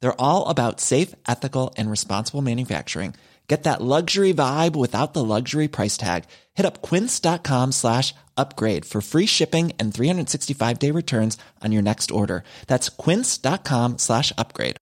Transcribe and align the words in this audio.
They're 0.00 0.20
all 0.20 0.48
about 0.48 0.80
safe, 0.80 1.14
ethical, 1.28 1.74
and 1.76 1.90
responsible 1.90 2.42
manufacturing. 2.42 3.14
Get 3.48 3.64
that 3.64 3.82
luxury 3.82 4.32
vibe 4.32 4.76
without 4.76 5.12
the 5.12 5.24
luxury 5.24 5.66
price 5.66 5.96
tag. 5.96 6.26
Hit 6.54 6.64
up 6.64 6.82
quince.com 6.82 7.72
slash 7.72 8.14
upgrade 8.36 8.84
for 8.84 9.00
free 9.00 9.26
shipping 9.26 9.72
and 9.76 9.92
365 9.92 10.78
day 10.78 10.92
returns 10.92 11.36
on 11.60 11.72
your 11.72 11.82
next 11.82 12.12
order. 12.12 12.44
That's 12.68 12.88
quince.com 12.88 13.98
slash 13.98 14.32
upgrade. 14.38 14.76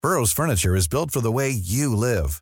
Burrow's 0.00 0.32
furniture 0.32 0.76
is 0.76 0.88
built 0.88 1.10
for 1.10 1.20
the 1.20 1.32
way 1.32 1.50
you 1.50 1.96
live. 1.96 2.40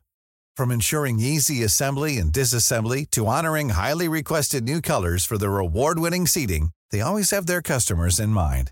From 0.57 0.71
ensuring 0.71 1.19
easy 1.19 1.63
assembly 1.63 2.17
and 2.17 2.31
disassembly 2.31 3.09
to 3.11 3.27
honoring 3.27 3.69
highly 3.69 4.07
requested 4.07 4.63
new 4.63 4.79
colors 4.81 5.25
for 5.25 5.37
their 5.37 5.57
award 5.57 5.97
winning 5.97 6.27
seating, 6.27 6.69
they 6.91 7.01
always 7.01 7.31
have 7.31 7.47
their 7.47 7.61
customers 7.61 8.19
in 8.19 8.29
mind. 8.29 8.71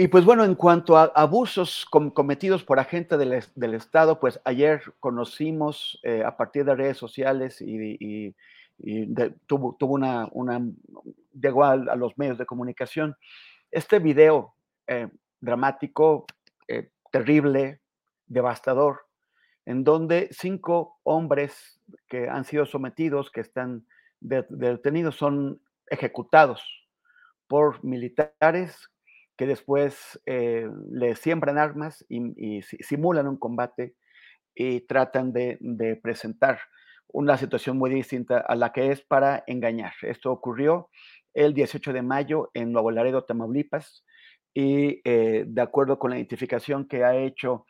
Y 0.00 0.06
pues 0.06 0.24
bueno, 0.24 0.44
en 0.44 0.54
cuanto 0.54 0.96
a 0.96 1.06
abusos 1.06 1.84
com 1.84 2.12
cometidos 2.12 2.62
por 2.62 2.78
agentes 2.78 3.18
del, 3.18 3.74
Estado, 3.74 4.20
pues 4.20 4.40
ayer 4.44 4.80
conocimos 5.00 5.98
eh, 6.04 6.22
a 6.24 6.36
partir 6.36 6.64
de 6.64 6.76
redes 6.76 6.96
sociales 6.96 7.60
y, 7.60 8.32
tuvo, 9.48 9.74
tuvo, 9.76 9.94
una, 9.94 10.30
llegó 11.32 11.64
a, 11.64 11.74
los 11.96 12.16
medios 12.16 12.38
de 12.38 12.46
comunicación. 12.46 13.16
Este 13.72 13.98
video 13.98 14.54
eh, 14.86 15.08
dramático, 15.40 16.26
eh, 16.68 16.92
terrible, 17.10 17.80
devastador, 18.28 19.00
en 19.66 19.82
donde 19.82 20.28
cinco 20.30 21.00
hombres 21.02 21.80
que 22.06 22.28
han 22.28 22.44
sido 22.44 22.66
sometidos, 22.66 23.32
que 23.32 23.40
están 23.40 23.84
de, 24.20 24.46
de 24.48 24.70
detenidos, 24.74 25.16
son 25.16 25.60
ejecutados 25.90 26.62
por 27.48 27.82
militares 27.82 28.88
que 29.38 29.46
después 29.46 30.20
eh, 30.26 30.68
le 30.90 31.14
siembran 31.14 31.58
armas 31.58 32.04
y, 32.08 32.58
y, 32.58 32.62
simulan 32.62 33.28
un 33.28 33.38
combate 33.38 33.94
y 34.54 34.80
tratan 34.80 35.32
de, 35.32 35.56
de, 35.60 35.94
presentar 35.94 36.58
una 37.06 37.38
situación 37.38 37.78
muy 37.78 37.88
distinta 37.88 38.38
a 38.38 38.56
la 38.56 38.72
que 38.72 38.90
es 38.90 39.00
para 39.00 39.44
engañar. 39.46 39.92
Esto 40.02 40.32
ocurrió 40.32 40.90
el 41.34 41.54
18 41.54 41.92
de 41.92 42.02
mayo 42.02 42.50
en 42.52 42.72
Nuevo 42.72 42.90
Laredo, 42.90 43.24
Tamaulipas, 43.24 44.04
y 44.52 45.00
eh, 45.04 45.44
de 45.46 45.62
acuerdo 45.62 46.00
con 46.00 46.10
la 46.10 46.16
identificación 46.16 46.88
que 46.88 47.04
ha 47.04 47.14
hecho 47.16 47.64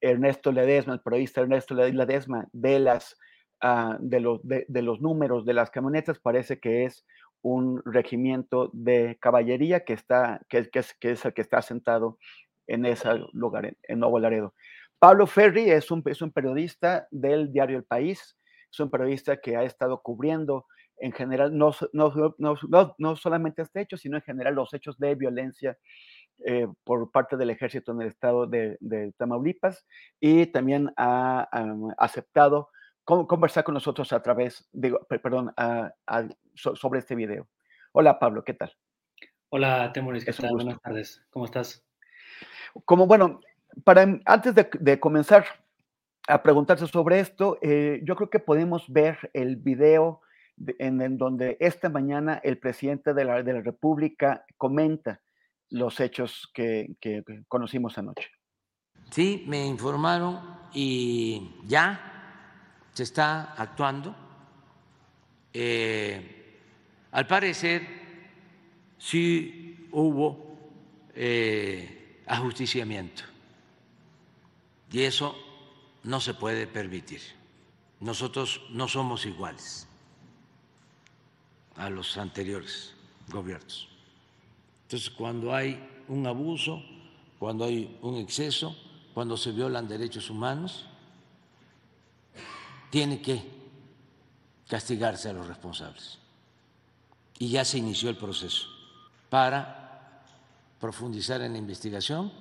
Ernesto 0.00 0.50
Ledesma, 0.50 0.94
el 0.94 1.00
periodista 1.00 1.42
Ernesto 1.42 1.74
Ledesma, 1.74 2.48
de, 2.52 2.80
las, 2.80 3.16
uh, 3.62 3.94
de, 4.00 4.18
los, 4.18 4.42
de, 4.42 4.64
de 4.66 4.82
los 4.82 5.00
números 5.00 5.46
de 5.46 5.54
las 5.54 5.70
camionetas, 5.70 6.18
parece 6.18 6.58
que 6.58 6.86
es 6.86 7.06
un 7.44 7.82
regimiento 7.84 8.70
de 8.72 9.18
caballería 9.20 9.84
que, 9.84 9.92
está, 9.92 10.40
que, 10.48 10.70
que, 10.70 10.78
es, 10.78 10.94
que 10.94 11.10
es 11.10 11.24
el 11.26 11.34
que 11.34 11.42
está 11.42 11.60
sentado 11.60 12.18
en 12.66 12.86
ese 12.86 13.08
lugar, 13.34 13.76
en, 13.82 13.98
Nuevo 13.98 14.18
Laredo. 14.18 14.54
Pablo 14.98 15.26
Ferri 15.26 15.70
es 15.70 15.90
un, 15.90 16.02
es 16.06 16.22
un 16.22 16.32
periodista 16.32 17.06
del 17.10 17.52
diario 17.52 17.76
El 17.76 17.84
País, 17.84 18.38
es 18.72 18.80
un 18.80 18.90
periodista 18.90 19.42
que 19.42 19.58
ha 19.58 19.62
estado 19.62 20.00
cubriendo 20.00 20.64
en 20.96 21.12
general, 21.12 21.56
no, 21.56 21.72
no, 21.92 22.34
no, 22.38 22.94
no 22.96 23.16
solamente 23.16 23.60
este 23.60 23.82
hecho, 23.82 23.98
sino 23.98 24.16
en 24.16 24.22
general 24.22 24.54
los 24.54 24.72
hechos 24.72 24.96
de 24.98 25.14
violencia 25.14 25.76
eh, 26.46 26.66
por 26.82 27.10
parte 27.10 27.36
del 27.36 27.50
ejército 27.50 27.92
en 27.92 28.00
el 28.00 28.08
estado 28.08 28.46
de, 28.46 29.12
Tamaulipas 29.18 29.86
y 30.18 30.46
también 30.46 30.90
ha 30.96 31.46
aceptado 31.98 32.70
conversar 33.04 33.64
con 33.64 33.74
nosotros 33.74 34.12
a 34.12 34.22
través, 34.22 34.68
digo, 34.72 35.06
perdón, 35.08 35.52
a, 35.56 35.92
a, 36.06 36.28
sobre 36.54 37.00
este 37.00 37.14
video. 37.14 37.48
Hola 37.92 38.18
Pablo, 38.18 38.44
¿qué 38.44 38.54
tal? 38.54 38.72
Hola 39.50 39.92
Temoris, 39.92 40.24
¿qué 40.24 40.32
tal? 40.32 40.52
Buenas 40.52 40.80
tardes, 40.80 41.24
¿cómo 41.30 41.44
estás? 41.44 41.84
Como 42.84 43.06
bueno, 43.06 43.40
para 43.84 44.02
antes 44.24 44.54
de, 44.54 44.68
de 44.80 44.98
comenzar 44.98 45.44
a 46.26 46.42
preguntarse 46.42 46.86
sobre 46.86 47.20
esto, 47.20 47.58
eh, 47.60 48.00
yo 48.04 48.16
creo 48.16 48.30
que 48.30 48.40
podemos 48.40 48.88
ver 48.88 49.30
el 49.34 49.56
video 49.56 50.22
de, 50.56 50.74
en, 50.78 51.00
en, 51.02 51.18
donde 51.18 51.56
esta 51.60 51.88
mañana 51.88 52.40
el 52.42 52.58
presidente 52.58 53.12
de 53.12 53.24
la, 53.24 53.42
de 53.42 53.52
la 53.52 53.60
República 53.60 54.44
comenta 54.56 55.20
los 55.68 56.00
hechos 56.00 56.50
que, 56.54 56.96
que, 57.00 57.22
que 57.26 57.44
conocimos 57.48 57.98
anoche. 57.98 58.30
Sí, 59.10 59.44
me 59.46 59.66
informaron 59.66 60.40
y 60.72 61.54
ya 61.66 62.13
se 62.94 63.02
está 63.02 63.54
actuando. 63.56 64.14
Eh, 65.52 66.58
al 67.12 67.26
parecer, 67.26 67.86
sí 68.98 69.88
hubo 69.92 70.56
eh, 71.14 72.22
ajusticiamiento 72.26 73.22
y 74.90 75.02
eso 75.02 75.36
no 76.04 76.20
se 76.20 76.34
puede 76.34 76.66
permitir. 76.66 77.20
Nosotros 78.00 78.62
no 78.70 78.88
somos 78.88 79.26
iguales 79.26 79.88
a 81.76 81.90
los 81.90 82.16
anteriores 82.16 82.94
gobiernos. 83.28 83.88
Entonces, 84.82 85.10
cuando 85.10 85.54
hay 85.54 85.84
un 86.08 86.26
abuso, 86.26 86.82
cuando 87.38 87.64
hay 87.64 87.98
un 88.02 88.16
exceso, 88.16 88.76
cuando 89.14 89.36
se 89.36 89.52
violan 89.52 89.88
derechos 89.88 90.30
humanos, 90.30 90.86
tiene 92.94 93.20
que 93.20 93.42
castigarse 94.68 95.28
a 95.28 95.32
los 95.32 95.48
responsables. 95.48 96.16
Y 97.40 97.48
ya 97.48 97.64
se 97.64 97.78
inició 97.78 98.08
el 98.08 98.16
proceso 98.16 98.68
para 99.28 100.22
profundizar 100.78 101.40
en 101.40 101.54
la 101.54 101.58
investigación 101.58 102.32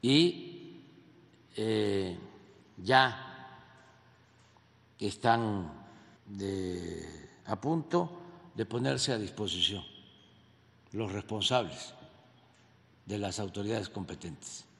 y 0.00 0.80
eh, 1.54 2.18
ya 2.78 3.60
están 4.98 5.70
a 7.44 7.60
punto 7.60 8.18
de 8.54 8.64
ponerse 8.64 9.12
a 9.12 9.18
disposición 9.18 9.84
los 10.92 11.12
responsables 11.12 11.92
de 13.04 13.18
las 13.18 13.38
autoridades 13.40 13.90
competentes. 13.90 14.71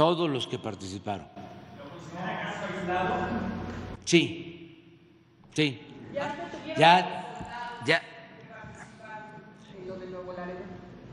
Todos 0.00 0.30
los 0.30 0.46
que 0.46 0.58
participaron. 0.58 1.26
Sí, 4.06 4.96
sí. 5.52 5.78
Ya, 6.78 7.82
ya. 7.84 8.00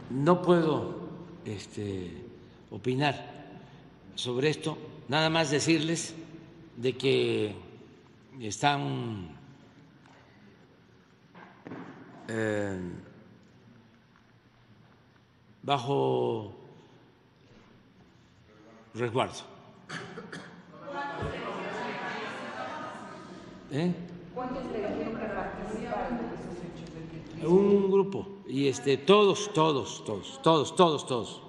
No 0.10 0.42
puedo 0.42 1.02
este, 1.44 2.14
opinar 2.72 3.16
sobre 4.16 4.52
esto, 4.52 4.78
nada 5.10 5.30
más 5.30 5.52
decirles 5.52 6.16
de 6.78 6.96
que 6.96 7.56
están 8.40 9.36
eh, 12.30 12.80
bajo 15.62 16.67
resguardo. 18.98 19.36
¿Eh? 23.72 23.94
¿Cuántos 24.34 24.66
le 24.72 24.78
dijeron 24.78 25.16
que 25.16 25.26
participaron 25.26 26.20
en 26.20 26.26
esos 26.26 26.56
hechos? 26.64 27.50
Un 27.50 27.92
grupo, 27.92 28.44
y 28.48 28.68
este, 28.68 28.98
todos, 28.98 29.54
todos, 29.54 30.04
todos, 30.06 30.42
todos, 30.42 30.76
todos, 30.76 31.06
todos. 31.06 31.44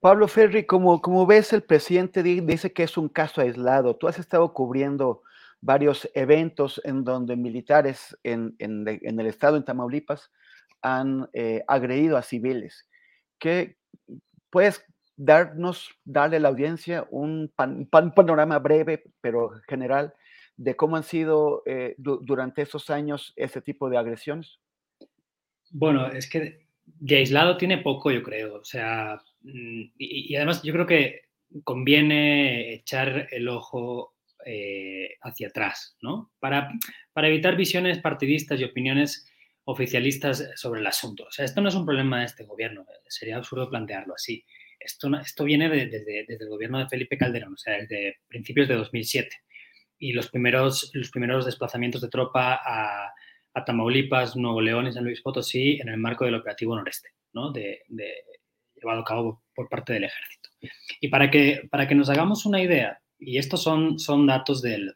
Pablo 0.00 0.26
Ferri, 0.26 0.66
como, 0.66 1.00
como 1.00 1.26
ves, 1.26 1.52
el 1.52 1.62
presidente 1.62 2.24
dice 2.24 2.72
que 2.72 2.82
es 2.82 2.96
un 2.96 3.08
caso 3.08 3.40
aislado. 3.40 3.94
Tú 3.94 4.08
has 4.08 4.18
estado 4.18 4.52
cubriendo 4.52 5.22
varios 5.60 6.10
eventos 6.14 6.80
en 6.84 7.04
donde 7.04 7.36
militares 7.36 8.18
en, 8.24 8.56
el 8.58 9.26
estado, 9.26 9.56
en 9.56 9.64
Tamaulipas, 9.64 10.32
han 10.80 11.28
eh, 11.34 11.62
agredido 11.68 12.16
a 12.16 12.22
civiles. 12.22 12.88
¿Qué 13.38 13.76
puedes 14.52 14.84
darnos, 15.16 15.90
darle 16.04 16.36
a 16.36 16.40
la 16.40 16.48
audiencia 16.48 17.06
un, 17.10 17.52
panorama 17.56 18.58
breve, 18.58 19.02
pero 19.20 19.50
general, 19.66 20.14
de 20.56 20.76
cómo 20.76 20.96
han 20.96 21.02
sido 21.02 21.62
eh, 21.66 21.94
durante 21.96 22.62
esos 22.62 22.90
años 22.90 23.32
ese 23.36 23.62
tipo 23.62 23.88
de 23.88 23.96
agresiones? 23.96 24.60
Bueno, 25.70 26.06
es 26.08 26.28
que 26.28 26.66
de 26.84 27.16
aislado 27.16 27.56
tiene 27.56 27.78
poco, 27.78 28.10
yo 28.10 28.22
creo. 28.22 28.56
O 28.56 28.64
sea, 28.64 29.22
mm, 29.40 29.82
y, 29.96 30.36
además 30.36 30.62
yo 30.62 30.72
creo 30.74 30.86
que 30.86 31.22
conviene 31.64 32.74
echar 32.74 33.28
el 33.30 33.48
ojo 33.48 34.14
eh, 34.44 35.16
hacia 35.22 35.48
atrás, 35.48 35.96
¿no? 36.02 36.30
Para, 36.40 36.70
para 37.14 37.28
evitar 37.28 37.56
visiones 37.56 37.98
partidistas 37.98 38.60
y 38.60 38.64
opiniones 38.64 39.31
oficialistas 39.64 40.50
sobre 40.56 40.80
el 40.80 40.86
asunto. 40.86 41.24
O 41.24 41.30
sea, 41.30 41.44
esto 41.44 41.60
no 41.60 41.68
es 41.68 41.74
un 41.74 41.86
problema 41.86 42.20
de 42.20 42.26
este 42.26 42.44
gobierno, 42.44 42.84
sería 43.08 43.36
absurdo 43.36 43.70
plantearlo 43.70 44.14
así. 44.14 44.44
Esto, 44.78 45.08
esto 45.20 45.44
viene 45.44 45.68
desde, 45.68 46.26
el 46.28 46.48
gobierno 46.48 46.78
de 46.78 46.88
Felipe 46.88 47.16
Calderón, 47.16 47.54
o 47.54 47.56
sea, 47.56 47.78
desde 47.78 48.18
principios 48.26 48.68
de 48.68 48.74
2007. 48.74 49.30
Y 49.98 50.12
los 50.12 50.28
primeros, 50.28 50.90
los 50.94 51.10
primeros 51.10 51.46
desplazamientos 51.46 52.00
de 52.00 52.08
tropa 52.08 52.60
a, 52.64 53.12
Tamaulipas, 53.64 54.34
Nuevo 54.34 54.60
León 54.60 54.86
y 54.86 54.92
San 54.92 55.04
Luis 55.04 55.20
Potosí 55.20 55.78
en 55.80 55.90
el 55.90 55.98
marco 55.98 56.24
del 56.24 56.34
operativo 56.34 56.74
noreste, 56.74 57.10
¿no? 57.34 57.52
de, 57.52 57.82
llevado 58.74 59.02
a 59.02 59.04
cabo 59.04 59.44
por 59.54 59.68
parte 59.68 59.92
del 59.92 60.04
ejército. 60.04 60.48
Y 61.00 61.08
para 61.08 61.30
que, 61.30 61.68
para 61.70 61.86
que 61.86 61.94
nos 61.94 62.08
hagamos 62.08 62.46
una 62.46 62.62
idea, 62.62 62.98
y 63.18 63.38
estos 63.38 63.62
son, 63.62 63.98
son 63.98 64.26
datos 64.26 64.62
del, 64.62 64.94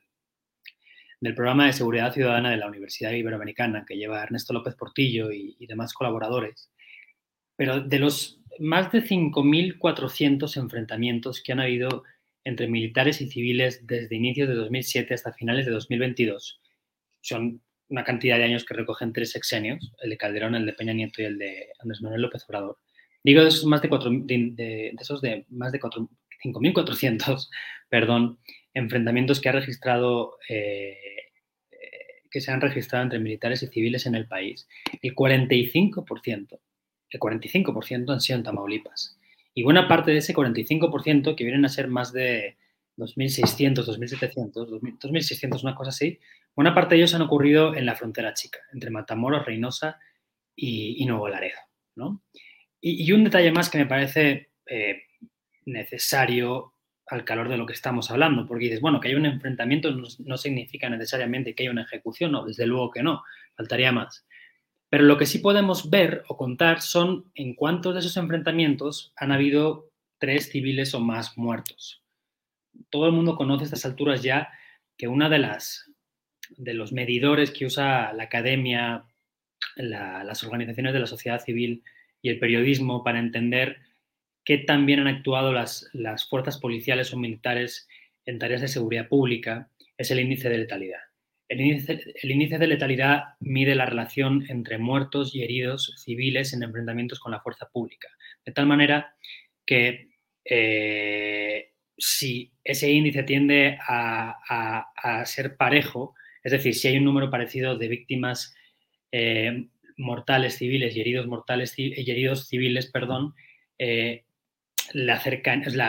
del 1.21 1.35
programa 1.35 1.67
de 1.67 1.73
seguridad 1.73 2.13
ciudadana 2.13 2.51
de 2.51 2.59
la 2.59 2.67
Universidad 2.67 3.13
Iberoamericana 3.13 3.85
que 3.87 3.97
lleva 3.97 4.23
Ernesto 4.23 4.53
López 4.53 4.75
Portillo 4.75 5.33
y, 5.33 5.67
demás 5.67 5.93
colaboradores. 5.95 6.71
Pero 7.57 7.81
de 7.81 7.99
los 7.99 8.41
más 8.59 8.93
de 8.93 9.03
5.400 9.03 10.57
enfrentamientos 10.57 11.43
que 11.43 11.53
han 11.53 11.61
habido 11.61 12.05
entre 12.45 12.69
militares 12.69 13.21
y 13.21 13.29
civiles 13.29 13.87
desde 13.87 14.17
inicios 14.17 14.49
de 14.49 14.55
2007 14.55 15.15
hasta 15.15 15.33
finales 15.33 15.67
de 15.67 15.73
2022, 15.73 16.61
son 17.21 17.61
una 17.89 18.05
cantidad 18.05 18.39
de 18.39 18.45
años 18.45 18.65
que 18.65 18.75
recogen 18.75 19.13
tres 19.13 19.31
sexenios, 19.31 19.93
el 20.01 20.11
de 20.11 20.17
Calderón, 20.17 20.55
el 20.55 20.67
de 20.67 20.73
Peña 20.73 20.93
Nieto 20.93 21.23
y 21.23 21.25
el 21.25 21.39
de 21.39 21.69
Andrés 21.81 22.03
Manuel 22.03 22.23
López 22.23 22.45
Obrador. 22.49 22.79
Digo 23.23 23.43
de 23.43 23.49
esos 23.49 23.65
más 23.65 23.83
de, 23.83 23.89
cuatro, 23.89 24.11
de, 24.13 24.95
esos 25.01 25.21
de 25.21 25.45
más 25.49 25.73
de 25.73 25.81
5.400, 25.81 27.49
perdón, 27.89 28.39
enfrentamientos 28.77 29.41
que 29.41 29.49
ha 29.49 29.53
registrado 29.53 30.39
eh, 30.49 30.99
que 32.31 32.43
se 32.43 32.51
han 32.51 32.61
registrado 32.61 33.03
entre 33.03 33.19
militares 33.19 33.63
y 33.63 33.69
civiles 33.69 34.05
en 34.05 34.15
el 34.15 34.27
país, 34.27 34.69
el 35.01 35.15
45%, 35.15 36.59
el 37.09 37.21
45% 37.21 38.13
han 38.13 38.21
sido 38.21 38.37
en 38.37 38.45
Tamaulipas. 38.45 39.19
Y 39.55 39.63
buena 39.63 39.89
parte 39.89 40.11
de 40.11 40.19
ese 40.19 40.35
45%, 40.35 41.35
que 41.35 41.45
vienen 41.45 41.65
a 41.65 41.71
ser 41.71 41.89
más 41.89 42.13
de 42.13 42.59
2.600, 42.99 43.87
2.700, 43.87 44.53
2.600, 44.53 45.63
una 45.63 45.75
cosa 45.75 45.89
así, 45.89 46.19
buena 46.55 46.75
parte 46.75 46.95
de 46.95 47.01
ellos 47.01 47.15
han 47.15 47.23
ocurrido 47.23 47.75
en 47.75 47.87
la 47.87 47.97
frontera 47.97 48.35
chica, 48.35 48.59
entre 48.75 48.91
Matamoros, 48.91 49.47
Reynosa 49.47 49.99
y, 50.55 51.03
Nuevo 51.07 51.29
Laredo. 51.29 51.59
Y, 52.83 53.11
un 53.13 53.25
detalle 53.25 53.51
más 53.51 53.71
que 53.71 53.79
me 53.79 53.87
parece 53.87 54.51
eh, 54.67 55.05
necesario 55.65 56.75
al 57.09 57.25
calor 57.25 57.49
de 57.49 57.57
lo 57.57 57.67
que 57.67 57.73
estamos 57.73 58.11
hablando, 58.11 58.47
porque 58.47 58.65
dices, 58.65 58.81
bueno, 58.81 59.01
que 59.01 59.09
hay 59.09 59.15
un 59.15 59.27
enfrentamiento 59.27 59.91
no, 59.93 60.37
significa 60.37 60.91
necesariamente 60.91 61.55
que 61.55 61.63
haya 61.63 61.71
una 61.71 61.83
ejecución, 61.83 62.33
no, 62.33 62.45
desde 62.45 62.67
luego 62.67 62.91
que 62.91 63.03
no, 63.03 63.23
faltaría 63.55 63.93
más. 63.93 64.27
Pero 64.89 65.05
lo 65.05 65.17
que 65.17 65.27
sí 65.27 65.39
podemos 65.39 65.91
ver 65.91 66.25
o 66.29 66.37
contar 66.37 66.81
son 66.81 67.31
en 67.35 67.55
cuántos 67.55 67.95
de 67.95 68.01
esos 68.01 68.17
enfrentamientos 68.17 69.13
han 69.17 69.33
habido 69.33 69.91
tres 70.19 70.51
civiles 70.51 70.95
o 70.95 71.01
más 71.01 71.37
muertos. 71.39 72.03
Todo 72.91 73.07
el 73.07 73.13
mundo 73.13 73.37
conoce 73.37 73.65
a 73.65 73.67
estas 73.67 73.85
alturas 73.85 74.23
ya 74.23 74.49
que 74.97 75.09
una 75.09 75.29
de 75.29 75.39
las 75.39 75.91
de 76.51 76.75
los 76.75 76.93
medidores 76.93 77.51
que 77.51 77.67
usa 77.67 78.13
la 78.13 78.25
academia, 78.25 79.05
las 79.77 80.45
organizaciones 80.45 80.93
de 80.93 81.01
la 81.01 81.07
sociedad 81.07 81.43
civil 81.43 81.83
y 82.23 82.31
el 82.31 82.39
periodismo 82.39 83.03
para 83.03 83.19
entender 83.19 83.79
qué 84.47 84.59
también 84.59 85.01
han 85.01 85.09
actuado 85.09 85.53
las, 85.53 85.91
las 85.93 86.27
fuerzas 86.27 86.59
policiales 86.59 87.13
o 87.13 87.19
militares 87.19 87.87
en 88.25 88.39
tareas 88.39 88.63
de 88.63 88.69
seguridad 88.69 89.09
pública 89.09 89.69
es 89.99 90.11
el 90.11 90.21
índice 90.21 90.49
de 90.49 90.59
letalidad. 90.59 91.01
El 91.49 91.61
índice, 91.61 92.59
de 92.59 92.67
letalidad 92.67 93.25
mide 93.41 93.75
la 93.75 93.87
relación 93.87 94.45
entre 94.49 94.79
muertos 94.79 95.35
y 95.35 95.43
heridos 95.43 95.95
civiles 95.99 96.53
en 96.53 96.63
enfrentamientos 96.63 97.21
con 97.21 97.33
la 97.33 97.41
fuerza 97.41 97.69
pública. 97.73 98.09
De 98.45 98.53
tal 98.53 98.67
manera 98.67 99.15
que 99.65 100.11
eh, 100.45 101.73
si 101.97 102.53
ese 102.65 102.91
índice 102.91 103.25
tiende 103.25 103.79
a, 103.87 105.23
ser 105.25 105.57
parejo, 105.57 106.15
es 106.43 106.53
decir, 106.53 106.75
si 106.75 106.89
hay 106.89 106.99
un 106.99 107.05
número 107.05 107.31
parecido 107.31 107.77
de 107.77 107.89
víctimas 107.89 108.55
eh, 109.11 109.69
mortales 109.97 110.57
civiles 110.57 110.97
y 110.97 111.01
heridos 111.01 111.27
mortales 111.27 111.75
y 111.77 112.11
heridos 112.11 112.49
civiles, 112.49 112.91
perdón, 112.91 113.35
eh, 113.79 114.25
la 114.97 115.21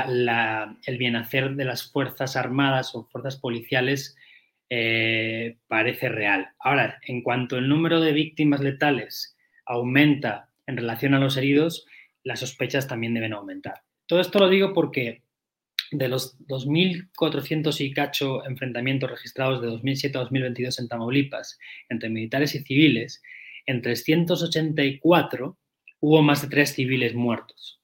la, 0.07 0.77
el 0.85 0.97
bienhacer 0.97 1.55
de 1.55 1.63
las 1.63 1.89
Fuerzas 1.89 2.35
Armadas 2.35 2.93
o 2.93 3.05
Fuerzas 3.05 3.37
Policiales 3.37 4.17
eh, 4.69 5.57
parece 5.67 6.09
real. 6.09 6.49
Ahora, 6.59 6.99
en 7.03 7.21
cuanto 7.21 7.57
el 7.57 7.69
número 7.69 8.01
de 8.01 8.11
víctimas 8.11 8.59
letales 8.59 9.37
aumenta 9.65 10.49
en 10.65 10.75
relación 10.75 11.13
a 11.13 11.19
los 11.19 11.37
heridos, 11.37 11.85
las 12.23 12.41
sospechas 12.41 12.89
también 12.89 13.13
deben 13.13 13.31
aumentar. 13.31 13.81
Todo 14.07 14.19
esto 14.19 14.39
lo 14.39 14.49
digo 14.49 14.73
porque 14.73 15.23
de 15.91 16.09
los 16.09 16.37
2.400 16.39 17.79
y 17.79 17.93
cacho 17.93 18.45
enfrentamientos 18.45 19.09
registrados 19.09 19.61
de 19.61 19.67
2007 19.67 20.17
a 20.17 20.21
2022 20.21 20.79
en 20.79 20.89
Tamaulipas 20.89 21.57
entre 21.87 22.09
militares 22.09 22.55
y 22.55 22.59
civiles, 22.59 23.21
en 23.65 23.81
384 23.81 25.57
hubo 26.01 26.21
más 26.21 26.41
de 26.41 26.49
tres 26.49 26.73
civiles 26.73 27.15
muertos. 27.15 27.76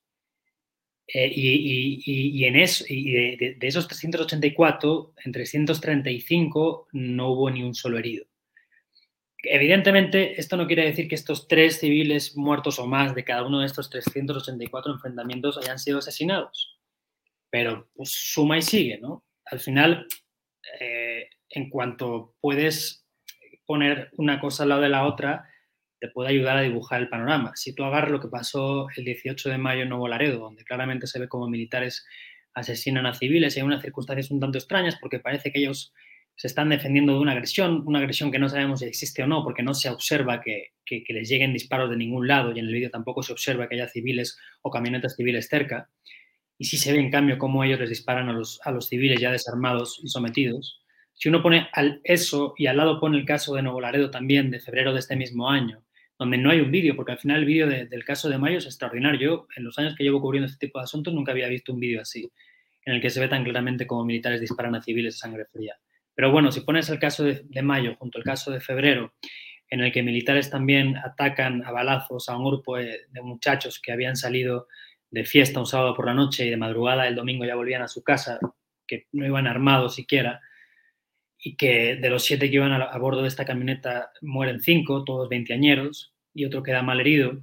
Eh, 1.13 1.31
y, 1.35 2.45
en 2.45 2.55
eso, 2.55 2.85
de, 2.85 3.57
esos 3.61 3.87
384, 3.87 5.13
en 5.23 5.31
335 5.31 6.87
no 6.93 7.29
hubo 7.29 7.51
ni 7.51 7.61
un 7.61 7.75
solo 7.75 7.99
herido. 7.99 8.25
Evidentemente, 9.43 10.39
esto 10.39 10.57
no 10.57 10.65
quiere 10.65 10.85
decir 10.85 11.07
que 11.07 11.15
estos 11.15 11.47
tres 11.47 11.79
civiles 11.79 12.35
muertos 12.35 12.79
o 12.79 12.87
más 12.87 13.13
de 13.13 13.23
cada 13.23 13.45
uno 13.45 13.59
de 13.59 13.67
estos 13.67 13.89
384 13.89 14.93
enfrentamientos 14.93 15.57
hayan 15.57 15.77
sido 15.77 15.99
asesinados. 15.99 16.79
Pero 17.51 17.89
pues, 17.93 18.09
suma 18.09 18.57
y 18.57 18.61
sigue, 18.63 18.97
¿no? 18.99 19.23
Al 19.45 19.59
final, 19.59 20.07
eh, 20.79 21.29
en 21.49 21.69
cuanto 21.69 22.35
puedes 22.41 23.05
poner 23.65 24.09
una 24.13 24.39
cosa 24.39 24.63
al 24.63 24.69
lado 24.69 24.81
de 24.81 24.89
la 24.89 25.05
otra, 25.05 25.47
te 26.03 26.09
puede 26.09 26.31
ayudar 26.31 26.57
a 26.57 26.61
dibujar 26.61 27.01
el 27.01 27.07
panorama. 27.07 27.53
Si 27.55 27.73
tú 27.73 27.85
agarras 27.85 28.11
lo 28.11 28.19
que 28.19 28.27
pasó 28.27 28.87
el 28.97 29.05
18 29.05 29.49
de 29.49 29.57
mayo 29.57 29.83
en 29.83 29.89
Nuevo 29.89 30.09
Laredo, 30.09 30.39
donde 30.39 30.65
claramente 30.65 31.07
se 31.07 31.17
ve 31.17 31.29
como 31.29 31.47
militares 31.47 32.05
asesinan 32.53 33.05
a 33.05 33.13
civiles 33.13 33.55
y 33.55 33.61
hay 33.61 33.65
unas 33.65 33.81
circunstancias 33.81 34.29
un 34.29 34.41
tanto 34.41 34.57
extrañas 34.57 34.97
porque 34.99 35.19
parece 35.19 35.53
que 35.53 35.59
ellos 35.59 35.93
se 36.35 36.47
están 36.47 36.67
defendiendo 36.67 37.13
de 37.13 37.19
una 37.19 37.31
agresión, 37.31 37.83
una 37.85 37.99
agresión 37.99 38.33
que 38.33 38.37
no 38.37 38.49
sabemos 38.49 38.81
si 38.81 38.85
existe 38.85 39.23
o 39.23 39.27
no, 39.27 39.45
porque 39.45 39.63
no 39.63 39.73
se 39.73 39.89
observa 39.89 40.41
que, 40.41 40.73
les 40.89 41.29
lleguen 41.29 41.53
disparos 41.53 41.89
de 41.89 41.95
ningún 41.95 42.27
lado 42.27 42.51
y 42.51 42.59
en 42.59 42.65
el 42.65 42.73
vídeo 42.73 42.89
tampoco 42.89 43.23
se 43.23 43.31
observa 43.31 43.69
que 43.69 43.75
haya 43.75 43.87
civiles 43.87 44.37
o 44.61 44.71
camionetas 44.71 45.15
civiles 45.15 45.47
cerca. 45.47 45.89
Y 46.57 46.65
sí 46.65 46.75
se 46.75 46.91
ve, 46.91 46.99
en 46.99 47.11
cambio, 47.11 47.37
cómo 47.37 47.63
ellos 47.63 47.79
les 47.79 47.87
disparan 47.89 48.27
a 48.27 48.33
los, 48.33 48.59
a 48.65 48.71
los 48.71 48.89
civiles 48.89 49.21
ya 49.21 49.31
desarmados 49.31 50.01
y 50.03 50.09
sometidos. 50.09 50.83
Si 51.13 51.29
uno 51.29 51.41
pone 51.41 51.69
al, 51.71 52.01
eso 52.03 52.55
y 52.57 52.65
al 52.67 52.75
lado 52.75 52.99
pone 52.99 53.17
el 53.17 53.25
caso 53.25 53.55
de 53.55 53.61
Nuevo 53.61 53.79
Laredo 53.79 54.11
también, 54.11 54.51
de 54.51 54.59
febrero 54.59 54.91
de 54.91 54.99
este 54.99 55.15
mismo 55.15 55.49
año, 55.49 55.81
donde 56.23 56.37
no 56.37 56.51
hay 56.51 56.61
un 56.61 56.71
vídeo, 56.71 56.95
porque 56.95 57.11
al 57.11 57.19
final 57.19 57.39
el 57.41 57.45
vídeo 57.45 57.67
del 57.67 58.05
caso 58.05 58.29
de 58.29 58.37
Mayo 58.37 58.57
es 58.57 58.65
extraordinario. 58.65 59.19
Yo, 59.19 59.47
en 59.57 59.65
los 59.65 59.77
años 59.77 59.93
que 59.93 60.05
llevo 60.05 60.21
cubriendo 60.21 60.45
este 60.45 60.67
tipo 60.67 60.79
de 60.79 60.85
asuntos, 60.85 61.13
nunca 61.13 61.33
había 61.33 61.49
visto 61.49 61.73
un 61.73 61.81
vídeo 61.81 61.99
así, 61.99 62.31
en 62.85 62.93
el 62.93 63.01
que 63.01 63.09
se 63.09 63.19
ve 63.19 63.27
tan 63.27 63.43
claramente 63.43 63.85
como 63.85 64.05
militares 64.05 64.39
disparan 64.39 64.73
a 64.73 64.81
civiles 64.81 65.15
de 65.15 65.17
sangre 65.17 65.45
fría. 65.51 65.75
Pero 66.15 66.31
bueno, 66.31 66.49
si 66.53 66.61
pones 66.61 66.89
el 66.89 66.97
caso 66.97 67.25
de, 67.25 67.61
Mayo 67.61 67.95
junto 67.99 68.19
al 68.19 68.23
caso 68.23 68.51
de 68.51 68.61
febrero, 68.61 69.13
en 69.69 69.81
el 69.81 69.91
que 69.91 70.01
militares 70.01 70.49
también 70.49 70.95
atacan 70.95 71.65
a 71.65 71.71
balazos 71.71 72.29
a 72.29 72.37
un 72.37 72.45
grupo 72.45 72.77
de, 72.77 73.01
de 73.09 73.21
muchachos 73.21 73.81
que 73.81 73.91
habían 73.91 74.15
salido 74.15 74.67
de 75.11 75.25
fiesta 75.25 75.59
un 75.59 75.65
sábado 75.65 75.93
por 75.93 76.05
la 76.05 76.13
noche 76.13 76.45
y 76.45 76.49
de 76.49 76.57
madrugada 76.57 77.05
el 77.05 77.15
domingo 77.15 77.43
ya 77.43 77.55
volvían 77.55 77.81
a 77.81 77.89
su 77.89 78.01
casa, 78.01 78.39
que 78.87 79.07
no 79.11 79.25
iban 79.25 79.45
armados 79.45 79.95
siquiera, 79.95 80.39
y 81.43 81.57
que 81.57 81.97
de 81.97 82.09
los 82.09 82.23
siete 82.23 82.49
que 82.49 82.55
iban 82.55 82.71
a, 82.71 82.97
bordo 82.97 83.21
de 83.21 83.27
esta 83.27 83.43
camioneta 83.43 84.11
mueren 84.21 84.61
cinco, 84.61 85.03
todos 85.03 85.27
veinteañeros, 85.27 86.12
y 86.33 86.45
otro 86.45 86.63
queda 86.63 86.81
mal 86.81 86.99
herido. 86.99 87.41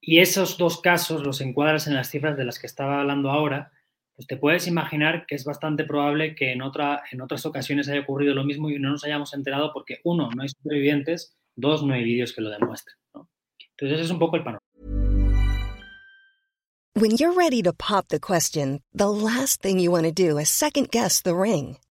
Y 0.00 0.18
esos 0.18 0.58
dos 0.58 0.80
casos 0.80 1.22
los 1.22 1.40
encuadras 1.40 1.86
en 1.86 1.94
las 1.94 2.10
cifras 2.10 2.36
de 2.36 2.44
las 2.44 2.58
que 2.58 2.66
estaba 2.66 3.00
hablando 3.00 3.30
ahora, 3.30 3.72
pues 4.14 4.26
te 4.26 4.36
puedes 4.36 4.66
imaginar 4.66 5.24
que 5.26 5.34
es 5.34 5.44
bastante 5.44 5.84
probable 5.84 6.34
que 6.34 6.52
en, 6.52 6.62
otra, 6.62 7.02
en 7.10 7.20
otras 7.20 7.46
ocasiones 7.46 7.88
haya 7.88 8.00
ocurrido 8.00 8.34
lo 8.34 8.44
mismo 8.44 8.70
y 8.70 8.78
no 8.78 8.90
nos 8.90 9.04
hayamos 9.04 9.34
enterado 9.34 9.72
porque, 9.72 10.00
uno, 10.04 10.30
no 10.34 10.42
hay 10.42 10.48
supervivientes, 10.48 11.36
dos, 11.56 11.84
no 11.84 11.94
hay 11.94 12.04
vídeos 12.04 12.32
que 12.32 12.42
lo 12.42 12.50
demuestren. 12.50 12.96
Entonces, 13.14 13.96
ese 13.96 14.04
es 14.04 14.10
un 14.10 14.18
poco 14.18 14.36
el 14.36 14.44
panorama. 14.44 14.60
Ring. 21.34 21.76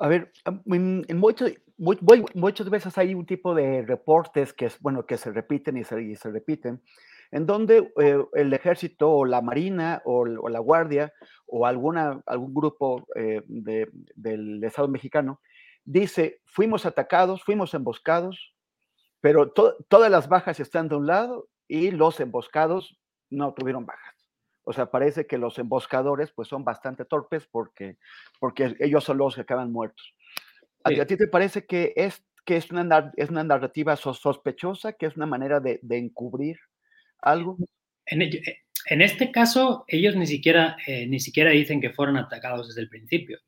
A 0.00 0.08
ver, 0.08 0.32
en, 0.66 1.04
muchos, 1.18 1.52
muchas 1.76 2.70
veces 2.70 2.96
hay 2.96 3.14
un 3.14 3.26
tipo 3.26 3.54
de 3.54 3.82
reportes 3.82 4.54
que 4.54 4.64
es 4.66 4.80
bueno 4.80 5.04
que 5.04 5.18
se 5.18 5.30
repiten 5.30 5.76
y 5.76 5.84
se, 5.84 6.02
y 6.02 6.16
se 6.16 6.30
repiten 6.30 6.82
en 7.30 7.46
donde 7.46 7.92
eh, 8.00 8.24
el 8.32 8.52
ejército 8.52 9.10
o 9.10 9.24
la 9.24 9.42
marina 9.42 10.00
o, 10.04 10.20
o, 10.22 10.48
la 10.48 10.58
guardia 10.58 11.12
o 11.46 11.66
alguna, 11.66 12.22
algún 12.26 12.54
grupo 12.54 13.06
eh, 13.14 13.42
de, 13.46 13.88
del 14.14 14.64
Estado 14.64 14.88
mexicano 14.88 15.40
dice, 15.84 16.40
fuimos 16.46 16.86
atacados, 16.86 17.42
fuimos 17.44 17.74
emboscados, 17.74 18.54
pero 19.20 19.52
to 19.52 19.76
todas 19.88 20.10
las 20.10 20.28
bajas 20.28 20.60
están 20.60 20.88
de 20.88 20.96
un 20.96 21.06
lado 21.06 21.48
y 21.68 21.90
los 21.90 22.20
emboscados 22.20 22.98
no 23.28 23.52
tuvieron 23.54 23.86
bajas. 23.86 24.19
O 24.64 24.72
sea, 24.72 24.90
parece 24.90 25.26
que 25.26 25.38
los 25.38 25.58
emboscadores 25.58 26.32
pues 26.32 26.48
son 26.48 26.64
bastante 26.64 27.04
torpes 27.04 27.46
porque, 27.46 27.96
porque 28.38 28.76
ellos 28.80 29.04
son 29.04 29.18
los 29.18 29.34
que 29.34 29.40
acaban 29.40 29.72
muertos. 29.72 30.14
¿A, 30.84 30.90
sí. 30.90 31.00
¿A, 31.00 31.06
ti 31.06 31.16
te 31.16 31.28
parece 31.28 31.66
que 31.66 31.92
es, 31.96 32.22
que 32.44 32.56
es, 32.56 32.70
una, 32.70 33.12
es 33.16 33.30
una 33.30 33.44
narrativa 33.44 33.96
sospechosa, 33.96 34.92
que 34.92 35.06
es 35.06 35.16
una 35.16 35.26
manera 35.26 35.60
de, 35.60 35.80
de 35.82 35.98
encubrir 35.98 36.58
algo? 37.18 37.56
En, 38.06 38.22
en, 38.22 39.02
este 39.02 39.30
caso, 39.30 39.84
ellos 39.88 40.16
ni 40.16 40.26
siquiera, 40.26 40.76
eh, 40.86 41.06
ni 41.06 41.20
siquiera 41.20 41.50
dicen 41.50 41.80
que 41.80 41.90
fueron 41.90 42.16
atacados 42.16 42.68
desde 42.68 42.82
el 42.82 42.88
principio. 42.88 43.38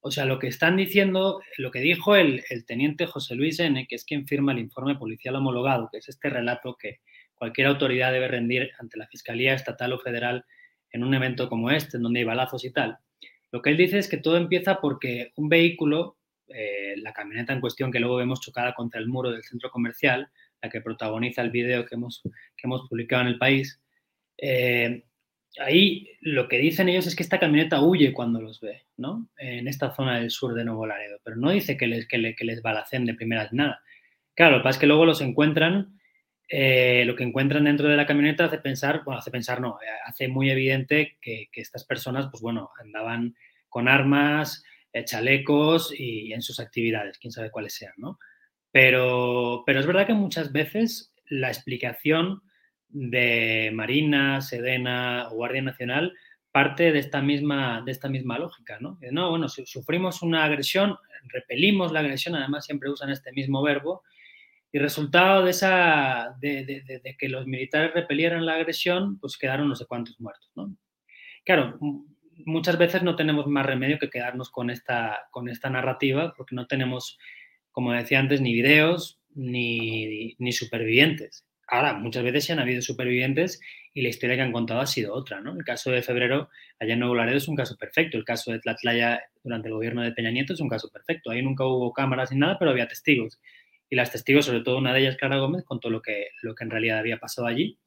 O 0.00 0.10
sea, 0.10 0.24
lo 0.24 0.38
que 0.38 0.46
están 0.46 0.76
diciendo, 0.76 1.40
lo 1.58 1.70
que 1.70 1.80
dijo 1.80 2.14
el, 2.14 2.44
el, 2.50 2.64
teniente 2.64 3.06
José 3.06 3.34
Luis 3.34 3.58
N., 3.58 3.86
que 3.88 3.96
es 3.96 4.04
quien 4.04 4.26
firma 4.26 4.52
el 4.52 4.60
informe 4.60 4.94
policial 4.94 5.34
homologado, 5.34 5.88
que 5.90 5.98
es 5.98 6.08
este 6.08 6.30
relato 6.30 6.76
que 6.76 7.00
cualquier 7.36 7.68
autoridad 7.68 8.12
debe 8.12 8.28
rendir 8.28 8.70
ante 8.78 8.98
la 8.98 9.06
Fiscalía 9.06 9.54
Estatal 9.54 9.92
o 9.92 9.98
Federal 9.98 10.44
en 10.90 11.04
un 11.04 11.14
evento 11.14 11.48
como 11.48 11.70
este, 11.70 11.96
en 11.96 12.02
donde 12.02 12.20
hay 12.20 12.24
balazos 12.24 12.64
y 12.64 12.72
tal. 12.72 12.98
Lo 13.52 13.62
que 13.62 13.70
él 13.70 13.76
dice 13.76 13.98
es 13.98 14.08
que 14.08 14.16
todo 14.16 14.36
empieza 14.36 14.80
porque 14.80 15.32
un 15.36 15.48
vehículo, 15.48 16.16
eh, 16.48 16.94
la 16.98 17.12
camioneta 17.12 17.52
en 17.52 17.60
cuestión 17.60 17.92
que 17.92 18.00
luego 18.00 18.16
vemos 18.16 18.40
chocada 18.40 18.74
contra 18.74 19.00
el 19.00 19.08
muro 19.08 19.30
del 19.30 19.44
centro 19.44 19.70
comercial, 19.70 20.28
la 20.62 20.70
que 20.70 20.80
protagoniza 20.80 21.42
el 21.42 21.50
video 21.50 21.84
que 21.84 21.94
hemos, 21.94 22.22
que 22.22 22.64
hemos 22.64 22.88
publicado 22.88 23.22
en 23.22 23.28
el 23.28 23.38
país, 23.38 23.80
eh, 24.38 25.04
ahí 25.58 26.08
lo 26.20 26.48
que 26.48 26.58
dicen 26.58 26.88
ellos 26.88 27.06
es 27.06 27.16
que 27.16 27.22
esta 27.22 27.38
camioneta 27.38 27.80
huye 27.80 28.12
cuando 28.12 28.40
los 28.40 28.60
ve, 28.60 28.84
¿no? 28.96 29.28
En 29.38 29.68
esta 29.68 29.94
zona 29.94 30.18
del 30.18 30.30
sur 30.30 30.54
de 30.54 30.64
Nuevo 30.64 30.86
Laredo, 30.86 31.18
pero 31.24 31.36
no 31.36 31.50
dice 31.50 31.76
que 31.76 31.86
les, 31.86 32.06
que, 32.06 32.18
le, 32.18 32.34
que 32.34 32.44
les 32.44 32.62
balacen 32.62 33.06
de 33.06 33.14
primeras 33.14 33.52
nada. 33.52 33.80
Claro, 34.34 34.52
lo 34.52 34.58
que 34.58 34.64
pasa 34.64 34.76
es 34.76 34.80
que 34.80 34.86
luego 34.86 35.06
los 35.06 35.20
encuentran, 35.20 35.98
eh, 36.48 37.04
lo 37.04 37.16
que 37.16 37.24
encuentran 37.24 37.64
dentro 37.64 37.88
de 37.88 37.96
la 37.96 38.06
camioneta 38.06 38.44
hace 38.44 38.58
pensar, 38.58 39.02
bueno, 39.04 39.18
hace 39.18 39.30
pensar 39.30 39.60
no, 39.60 39.78
eh, 39.82 39.86
hace 40.04 40.28
muy 40.28 40.50
evidente 40.50 41.18
que, 41.20 41.48
estas 41.52 41.84
personas, 41.84 42.28
pues 42.30 42.42
bueno, 42.42 42.70
andaban 42.80 43.34
con 43.68 43.88
armas, 43.88 44.62
eh, 44.92 45.04
chalecos 45.04 45.92
y, 45.92 46.28
y, 46.28 46.32
en 46.32 46.42
sus 46.42 46.60
actividades, 46.60 47.18
quién 47.18 47.32
sabe 47.32 47.50
cuáles 47.50 47.74
sean, 47.74 47.94
¿no? 47.96 48.18
Pero, 48.70 49.64
pero 49.66 49.80
es 49.80 49.86
verdad 49.86 50.06
que 50.06 50.14
muchas 50.14 50.52
veces 50.52 51.12
la 51.28 51.48
explicación 51.48 52.42
de 52.88 53.70
Marina, 53.74 54.40
Sedena 54.40 55.28
o 55.30 55.34
Guardia 55.34 55.62
Nacional 55.62 56.14
parte 56.52 56.92
de 56.92 57.00
esta 57.00 57.20
misma, 57.20 57.82
de 57.84 57.92
esta 57.92 58.08
misma 58.08 58.38
lógica, 58.38 58.78
¿no? 58.80 58.98
No, 59.10 59.30
bueno, 59.30 59.48
si 59.48 59.66
sufrimos 59.66 60.22
una 60.22 60.44
agresión, 60.44 60.96
repelimos 61.28 61.92
la 61.92 62.00
agresión, 62.00 62.34
además 62.34 62.64
siempre 62.64 62.88
usan 62.88 63.10
este 63.10 63.32
mismo 63.32 63.62
verbo, 63.62 64.04
y 64.72 64.78
resultado 64.78 65.44
de, 65.44 65.50
esa, 65.50 66.36
de, 66.40 67.16
que 67.18 67.28
los 67.28 67.46
militares 67.46 67.92
repelieran 67.94 68.44
la 68.44 68.54
agresión, 68.54 69.18
pues 69.18 69.38
quedaron 69.38 69.68
no 69.68 69.74
sé 69.74 69.86
cuántos 69.86 70.20
muertos, 70.20 70.50
¿no? 70.54 70.76
Claro, 71.44 71.78
muchas 72.44 72.76
veces 72.76 73.02
no 73.02 73.16
tenemos 73.16 73.46
más 73.46 73.64
remedio 73.64 73.98
que 73.98 74.10
quedarnos 74.10 74.50
con 74.50 74.70
esta, 74.70 75.28
con 75.30 75.48
esta 75.48 75.70
narrativa, 75.70 76.34
porque 76.36 76.54
no 76.54 76.66
tenemos, 76.66 77.18
como 77.70 77.92
decía 77.92 78.18
antes, 78.18 78.40
ni 78.40 78.52
videos 78.52 79.20
ni, 79.34 80.34
ni 80.38 80.52
supervivientes. 80.52 81.46
Ahora, 81.68 81.94
muchas 81.94 82.22
veces 82.22 82.44
sí 82.44 82.52
han 82.52 82.60
habido 82.60 82.80
supervivientes 82.80 83.60
y 83.92 84.02
la 84.02 84.08
historia 84.08 84.36
que 84.36 84.42
han 84.42 84.52
contado 84.52 84.80
ha 84.80 84.86
sido 84.86 85.14
otra, 85.14 85.40
¿no? 85.40 85.52
El 85.52 85.64
caso 85.64 85.90
de 85.90 86.02
febrero 86.02 86.48
allá 86.78 86.92
en 86.92 87.00
Nuevo 87.00 87.14
Laredo 87.14 87.38
es 87.38 87.48
un 87.48 87.56
caso 87.56 87.76
perfecto, 87.76 88.16
el 88.16 88.24
caso 88.24 88.52
de 88.52 88.60
Tlatlaya 88.60 89.22
durante 89.42 89.68
el 89.68 89.74
gobierno 89.74 90.02
de 90.02 90.12
Peña 90.12 90.30
Nieto 90.30 90.52
es 90.52 90.60
un 90.60 90.68
caso 90.68 90.90
perfecto, 90.92 91.30
ahí 91.30 91.42
nunca 91.42 91.64
hubo 91.64 91.92
cámaras 91.92 92.30
ni 92.30 92.38
nada, 92.38 92.56
pero 92.58 92.70
había 92.70 92.86
testigos. 92.86 93.40
Y 93.88 93.96
las 93.96 94.10
testigos, 94.10 94.46
sobre 94.46 94.62
todo 94.62 94.78
una 94.78 94.92
de 94.92 95.00
ellas, 95.00 95.16
Clara 95.16 95.38
Gómez, 95.38 95.64
contó 95.64 95.90
lo 95.90 96.02
que, 96.02 96.28
lo 96.42 96.54
que 96.54 96.64
en 96.64 96.70
realidad 96.70 96.98
había 96.98 97.18
pasado 97.18 97.46
allí. 97.46 97.78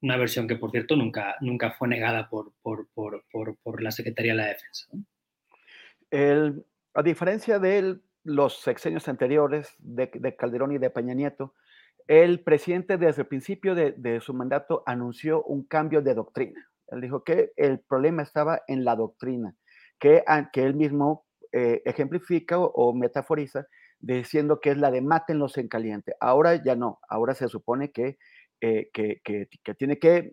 Una 0.00 0.16
versión 0.16 0.46
que, 0.46 0.56
por 0.56 0.70
cierto, 0.70 0.96
nunca, 0.96 1.36
nunca 1.40 1.72
fue 1.72 1.88
negada 1.88 2.28
por, 2.28 2.52
por, 2.62 2.88
por, 2.94 3.24
por 3.62 3.82
la 3.82 3.90
Secretaría 3.90 4.32
de 4.32 4.36
la 4.36 4.46
Defensa. 4.46 4.88
a 6.94 7.02
diferencia 7.02 7.58
de 7.58 7.98
los 8.24 8.60
sexenios 8.60 9.08
anteriores 9.08 9.74
de, 9.78 10.10
de 10.12 10.36
Calderón 10.36 10.72
y 10.72 10.78
de 10.78 10.90
Peña 10.90 11.14
Nieto, 11.14 11.54
el 12.06 12.40
presidente 12.40 12.98
desde 12.98 13.22
el 13.22 13.28
principio 13.28 13.74
de, 13.74 14.20
su 14.20 14.34
mandato 14.34 14.82
anunció 14.86 15.42
un 15.44 15.64
cambio 15.64 16.02
de 16.02 16.14
doctrina. 16.14 16.68
Él 16.88 17.00
dijo 17.00 17.24
que 17.24 17.52
el 17.56 17.80
problema 17.80 18.22
estaba 18.22 18.62
en 18.66 18.84
la 18.84 18.96
doctrina, 18.96 19.54
que, 19.98 20.22
que 20.52 20.62
él 20.62 20.74
mismo 20.74 21.26
eh, 21.52 21.82
ejemplifica 21.84 22.58
o, 22.58 22.92
metaforiza 22.92 23.66
diciendo 24.02 24.60
que 24.60 24.70
es 24.70 24.78
la 24.78 24.90
de 24.90 25.00
mátenlos 25.00 25.56
en 25.58 25.68
caliente. 25.68 26.14
Ahora 26.20 26.62
ya 26.62 26.76
no, 26.76 26.98
ahora 27.08 27.34
se 27.34 27.48
supone 27.48 27.92
que, 27.92 28.18
eh, 28.60 28.90
que, 28.92 29.20
que, 29.24 29.74
tiene 29.74 29.98
que, 29.98 30.32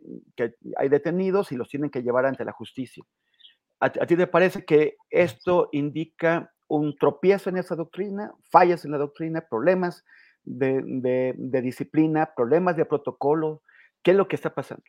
hay 0.77 0.89
detenidos 0.89 1.51
y 1.51 1.55
los 1.55 1.69
tienen 1.69 1.89
que 1.89 2.03
llevar 2.03 2.25
ante 2.25 2.43
la 2.43 2.51
justicia. 2.51 3.03
¿A, 3.79 3.85
¿A 3.85 3.89
ti 3.89 4.17
te 4.17 4.27
parece 4.27 4.65
que 4.65 4.97
esto 5.09 5.69
indica 5.71 6.51
un 6.67 6.97
tropiezo 6.97 7.49
en 7.49 7.57
esa 7.57 7.75
doctrina, 7.75 8.31
fallas 8.51 8.85
en 8.85 8.91
la 8.91 8.97
doctrina, 8.97 9.45
problemas 9.49 10.03
de, 10.43 10.81
de, 11.35 11.61
disciplina, 11.61 12.31
problemas 12.35 12.75
de 12.75 12.85
protocolo? 12.85 13.61
¿Qué 14.03 14.11
es 14.11 14.17
lo 14.17 14.27
que 14.27 14.35
está 14.35 14.53
pasando? 14.53 14.83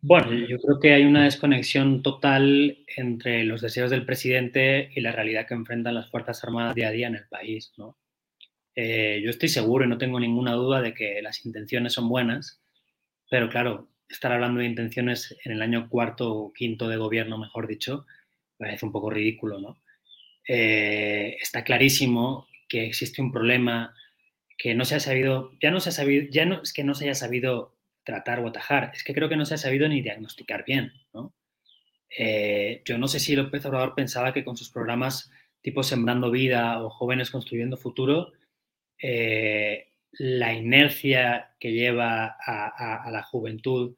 Bueno, 0.00 0.32
yo 0.32 0.58
creo 0.58 0.78
que 0.78 0.92
hay 0.92 1.04
una 1.04 1.24
desconexión 1.24 2.02
total 2.02 2.84
entre 2.96 3.42
los 3.42 3.60
deseos 3.60 3.90
del 3.90 4.06
presidente 4.06 4.90
y 4.94 5.00
la 5.00 5.10
realidad 5.10 5.48
que 5.48 5.54
enfrentan 5.54 5.94
las 5.94 6.10
Fuerzas 6.10 6.44
Armadas 6.44 6.76
día 6.76 6.88
a 6.88 6.92
día 6.92 7.08
en 7.08 7.16
el 7.16 7.26
país. 7.26 7.72
¿no? 7.76 7.98
Eh, 8.76 9.20
yo 9.24 9.30
estoy 9.30 9.48
seguro 9.48 9.84
y 9.84 9.88
no 9.88 9.98
tengo 9.98 10.20
ninguna 10.20 10.52
duda 10.52 10.80
de 10.80 10.94
que 10.94 11.20
las 11.22 11.44
intenciones 11.44 11.92
son 11.92 12.08
buenas, 12.08 12.60
pero 13.28 13.48
claro, 13.48 13.88
estar 14.08 14.30
hablando 14.30 14.60
de 14.60 14.66
intenciones 14.66 15.36
en 15.44 15.50
el 15.50 15.62
año 15.62 15.88
cuarto 15.88 16.32
o 16.32 16.52
quinto 16.52 16.88
de 16.88 16.96
gobierno, 16.96 17.36
mejor 17.36 17.66
dicho, 17.66 18.06
parece 18.56 18.86
un 18.86 18.92
poco 18.92 19.10
ridículo, 19.10 19.58
¿no? 19.58 19.80
Eh, 20.46 21.36
está 21.40 21.64
clarísimo 21.64 22.46
que 22.68 22.84
existe 22.86 23.22
un 23.22 23.32
problema 23.32 23.94
que 24.56 24.74
no 24.74 24.84
se 24.84 24.94
ha 24.94 25.00
sabido, 25.00 25.52
ya 25.60 25.70
no 25.72 25.80
se 25.80 25.88
ha 25.88 25.92
sabido, 25.92 26.26
ya 26.30 26.44
no 26.44 26.62
es 26.62 26.72
que 26.72 26.84
no 26.84 26.94
se 26.94 27.04
haya 27.04 27.14
sabido 27.14 27.73
tratar 28.04 28.40
o 28.40 28.48
atajar, 28.48 28.92
es 28.94 29.02
que 29.02 29.14
creo 29.14 29.28
que 29.28 29.36
no 29.36 29.46
se 29.46 29.54
ha 29.54 29.58
sabido 29.58 29.88
ni 29.88 30.02
diagnosticar 30.02 30.64
bien, 30.64 30.92
¿no? 31.12 31.34
Eh, 32.16 32.82
yo 32.84 32.96
no 32.96 33.08
sé 33.08 33.18
si 33.18 33.34
López 33.34 33.64
Obrador 33.66 33.94
pensaba 33.94 34.32
que 34.32 34.44
con 34.44 34.56
sus 34.56 34.70
programas 34.70 35.32
tipo 35.62 35.82
Sembrando 35.82 36.30
Vida 36.30 36.84
o 36.84 36.90
Jóvenes 36.90 37.30
Construyendo 37.30 37.76
Futuro, 37.76 38.32
eh, 39.00 39.88
la 40.12 40.52
inercia 40.52 41.54
que 41.58 41.72
lleva 41.72 42.36
a, 42.38 43.10
la 43.10 43.22
juventud 43.22 43.96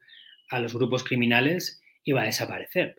a 0.49 0.61
los 0.61 0.75
grupos 0.75 1.05
criminales 1.05 1.83
iba 2.05 2.23
a 2.23 2.27
desaparecer. 2.27 2.97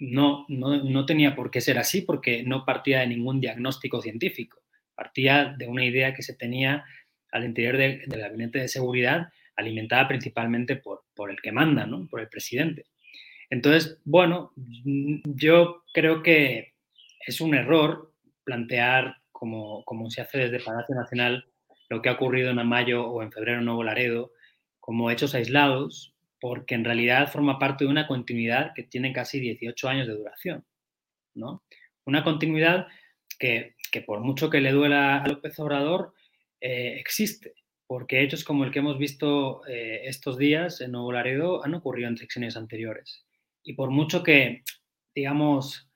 No, 0.00 0.46
no, 0.48 1.06
tenía 1.06 1.36
por 1.36 1.50
qué 1.50 1.60
ser 1.60 1.78
así 1.78 2.00
porque 2.00 2.42
no 2.42 2.64
partía 2.64 3.00
de 3.00 3.06
ningún 3.06 3.40
diagnóstico 3.40 4.00
científico, 4.00 4.62
partía 4.94 5.54
de 5.56 5.68
una 5.68 5.84
idea 5.84 6.14
que 6.14 6.22
se 6.22 6.34
tenía 6.34 6.84
al 7.30 7.44
interior 7.44 7.76
del 7.76 8.02
gabinete 8.08 8.60
de 8.60 8.68
seguridad 8.68 9.28
alimentada 9.56 10.08
principalmente 10.08 10.76
por, 10.76 11.04
por 11.14 11.30
el 11.30 11.40
que 11.40 11.52
manda, 11.52 11.86
¿no? 11.86 12.06
por 12.08 12.20
el 12.20 12.28
presidente. 12.28 12.86
Entonces, 13.50 14.00
bueno, 14.04 14.52
yo 14.56 15.84
creo 15.92 16.22
que 16.22 16.74
es 17.26 17.40
un 17.40 17.54
error 17.54 18.12
plantear, 18.44 19.16
como, 19.32 19.84
como 19.84 20.10
se 20.10 20.22
hace 20.22 20.38
desde 20.38 20.64
Palacio 20.64 20.94
Nacional, 20.94 21.46
lo 21.88 22.02
que 22.02 22.08
ha 22.08 22.12
ocurrido 22.12 22.50
en 22.50 22.66
mayo 22.66 23.06
o 23.06 23.22
en 23.22 23.32
febrero 23.32 23.58
en 23.58 23.66
Nuevo 23.66 23.84
Laredo, 23.84 24.32
como 24.80 25.10
hechos 25.10 25.34
aislados, 25.34 26.14
porque 26.40 26.74
en 26.74 26.84
realidad 26.84 27.30
forma 27.30 27.58
parte 27.58 27.84
de 27.84 27.90
una 27.90 28.06
continuidad 28.06 28.72
que 28.74 28.82
tiene 28.82 29.12
casi 29.12 29.40
18 29.40 29.88
años 29.88 30.06
de 30.06 30.14
duración. 30.14 30.64
¿no? 31.34 31.62
Una 32.04 32.22
continuidad 32.22 32.86
que, 33.38 33.76
que 33.90 34.02
por 34.02 34.20
mucho 34.20 34.50
que 34.50 34.60
le 34.60 34.72
duela 34.72 35.22
a 35.22 35.26
López 35.26 35.58
Obrador, 35.58 36.14
eh, 36.60 36.96
existe 36.98 37.54
porque 37.86 38.22
hechos 38.22 38.44
como 38.44 38.64
el 38.64 38.70
que 38.70 38.78
hemos 38.78 38.98
visto 38.98 39.66
eh, 39.66 40.02
estos 40.04 40.38
días 40.38 40.80
en 40.80 40.92
Nuevo 40.92 41.12
Laredo 41.12 41.64
han 41.64 41.74
ocurrido 41.74 42.08
en 42.08 42.16
secciones 42.16 42.56
anteriores. 42.56 43.24
Y 43.62 43.74
por 43.74 43.90
mucho 43.90 44.22
que, 44.22 44.62
digamos, 45.14 45.90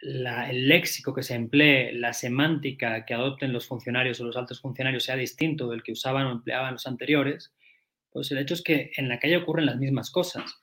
el 0.00 0.68
léxico 0.68 1.14
que 1.14 1.22
se 1.22 1.34
emplee, 1.34 1.92
la 1.92 2.12
semántica 2.12 3.04
que 3.04 3.14
adopten 3.14 3.52
los 3.52 3.66
funcionarios 3.66 4.20
o 4.20 4.24
los 4.24 4.36
altos 4.36 4.60
funcionarios 4.60 5.04
sea 5.04 5.16
distinto 5.16 5.68
del 5.68 5.82
que 5.82 5.92
usaban 5.92 6.26
o 6.26 6.32
empleaban 6.32 6.72
los 6.74 6.86
anteriores, 6.86 7.52
pues 8.10 8.30
el 8.32 8.38
hecho 8.38 8.54
es 8.54 8.62
que 8.62 8.90
en 8.96 9.08
la 9.08 9.18
calle 9.18 9.36
ocurren 9.36 9.66
las 9.66 9.76
mismas 9.76 10.10
cosas. 10.10 10.62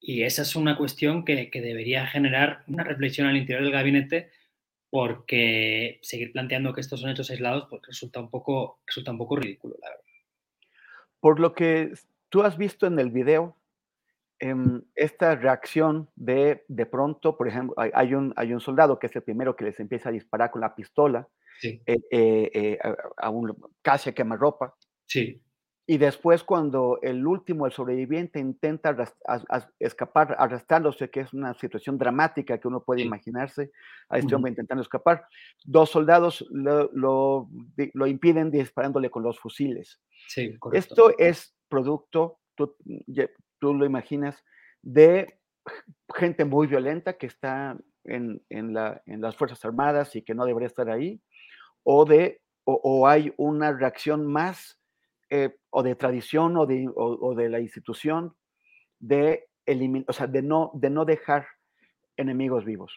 Y 0.00 0.22
esa 0.22 0.42
es 0.42 0.56
una 0.56 0.76
cuestión 0.76 1.24
que, 1.24 1.50
que 1.50 1.60
debería 1.60 2.06
generar 2.06 2.64
una 2.66 2.84
reflexión 2.84 3.28
al 3.28 3.36
interior 3.36 3.62
del 3.62 3.72
gabinete 3.72 4.30
porque 4.90 5.98
seguir 6.02 6.32
planteando 6.32 6.72
que 6.72 6.80
estos 6.80 7.00
son 7.00 7.10
hechos 7.10 7.30
aislados 7.30 7.66
pues 7.70 7.82
resulta, 7.86 8.20
un 8.20 8.28
poco, 8.28 8.80
resulta 8.86 9.12
un 9.12 9.18
poco 9.18 9.36
ridículo, 9.36 9.76
la 9.80 9.90
verdad. 9.90 10.04
Por 11.20 11.38
lo 11.38 11.54
que 11.54 11.92
tú 12.28 12.42
has 12.42 12.58
visto 12.58 12.86
en 12.86 12.98
el 12.98 13.10
video, 13.10 13.56
em, 14.40 14.82
esta 14.94 15.36
reacción 15.36 16.08
de 16.16 16.64
de 16.68 16.86
pronto, 16.86 17.36
por 17.36 17.46
ejemplo, 17.46 17.74
hay, 17.76 18.14
un, 18.14 18.32
hay 18.36 18.52
un 18.52 18.60
soldado 18.60 18.98
que 18.98 19.06
es 19.06 19.16
el 19.16 19.22
primero 19.22 19.54
que 19.54 19.64
les 19.64 19.78
empieza 19.78 20.08
a 20.08 20.12
disparar 20.12 20.50
con 20.50 20.60
la 20.60 20.74
pistola 20.74 21.28
eh, 21.62 21.78
eh, 21.86 22.50
eh, 22.54 22.78
a, 23.18 23.30
un 23.30 23.54
casi 23.82 24.10
a 24.10 24.14
quemarropa. 24.14 24.74
Sí. 25.06 25.40
Y 25.90 25.98
después 25.98 26.44
cuando 26.44 27.00
el 27.02 27.26
último, 27.26 27.66
el 27.66 27.72
sobreviviente, 27.72 28.38
intenta 28.38 28.96
escapar 29.80 30.36
arrastrándose, 30.38 31.10
que 31.10 31.18
es 31.18 31.32
una 31.32 31.52
situación 31.54 31.98
dramática 31.98 32.58
que 32.58 32.68
uno 32.68 32.84
puede 32.84 33.02
imaginarse, 33.02 33.72
a 34.08 34.18
este 34.18 34.32
hombre 34.36 34.50
intentando 34.50 34.82
escapar, 34.82 35.26
dos 35.64 35.90
soldados 35.90 36.46
lo, 36.52 36.92
lo, 36.92 38.06
impiden 38.06 38.52
disparándole 38.52 39.10
con 39.10 39.24
los 39.24 39.40
fusiles. 39.40 40.00
Sí, 40.28 40.56
Esto 40.72 41.12
es 41.18 41.56
producto, 41.68 42.38
tú, 42.54 42.76
tú, 43.58 43.74
lo 43.74 43.84
imaginas, 43.84 44.44
de 44.82 45.40
gente 46.14 46.44
muy 46.44 46.68
violenta 46.68 47.14
que 47.14 47.26
está 47.26 47.76
en, 48.04 48.40
en, 48.48 48.74
la, 48.74 49.02
en, 49.06 49.20
las 49.20 49.34
Fuerzas 49.34 49.64
Armadas 49.64 50.14
y 50.14 50.22
que 50.22 50.36
no 50.36 50.46
debería 50.46 50.68
estar 50.68 50.88
ahí, 50.88 51.20
o, 51.82 52.04
de, 52.04 52.42
o 52.62 53.08
hay 53.08 53.34
una 53.36 53.72
reacción 53.72 54.24
más 54.24 54.79
eh, 55.30 55.56
o 55.70 55.82
de 55.82 55.94
tradición 55.94 56.56
o 56.56 56.66
de, 56.66 56.88
o, 56.94 57.34
de 57.36 57.48
la 57.48 57.60
institución 57.60 58.34
de, 58.98 59.46
o 60.06 60.12
sea, 60.12 60.26
de, 60.26 60.42
no, 60.42 60.72
de 60.74 60.90
no 60.90 61.04
dejar 61.04 61.46
enemigos 62.16 62.64
vivos. 62.64 62.92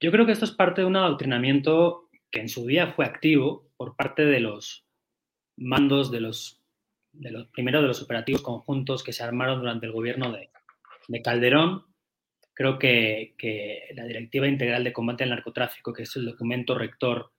Yo 0.00 0.12
creo 0.12 0.24
que 0.26 0.32
esto 0.32 0.44
es 0.44 0.52
parte 0.52 0.82
de 0.82 0.86
un 0.86 0.96
adoctrinamiento 0.96 2.08
que 2.30 2.40
en 2.40 2.48
su 2.48 2.66
día 2.66 2.92
fue 2.92 3.04
activo 3.04 3.68
por 3.76 3.96
parte 3.96 4.24
de 4.24 4.40
los 4.40 4.86
mandos 5.56 6.10
de 6.10 6.20
los, 6.20 6.62
de 7.12 7.30
los 7.32 7.48
primero 7.48 7.82
de 7.82 7.88
los 7.88 8.02
operativos 8.02 8.42
conjuntos 8.42 9.02
que 9.02 9.12
se 9.12 9.24
armaron 9.24 9.58
durante 9.58 9.86
el 9.86 9.92
gobierno 9.92 10.32
de, 10.32 10.50
de 11.08 11.22
Calderón. 11.22 11.84
Creo 12.54 12.78
que, 12.78 13.34
que, 13.36 13.88
la 13.94 14.04
Directiva 14.04 14.46
Integral 14.46 14.84
de 14.84 14.92
Combate 14.92 15.24
al 15.24 15.30
Narcotráfico, 15.30 15.92
que 15.92 16.04
es 16.04 16.16
el 16.16 16.26
documento 16.26 16.76
rector 16.76 17.32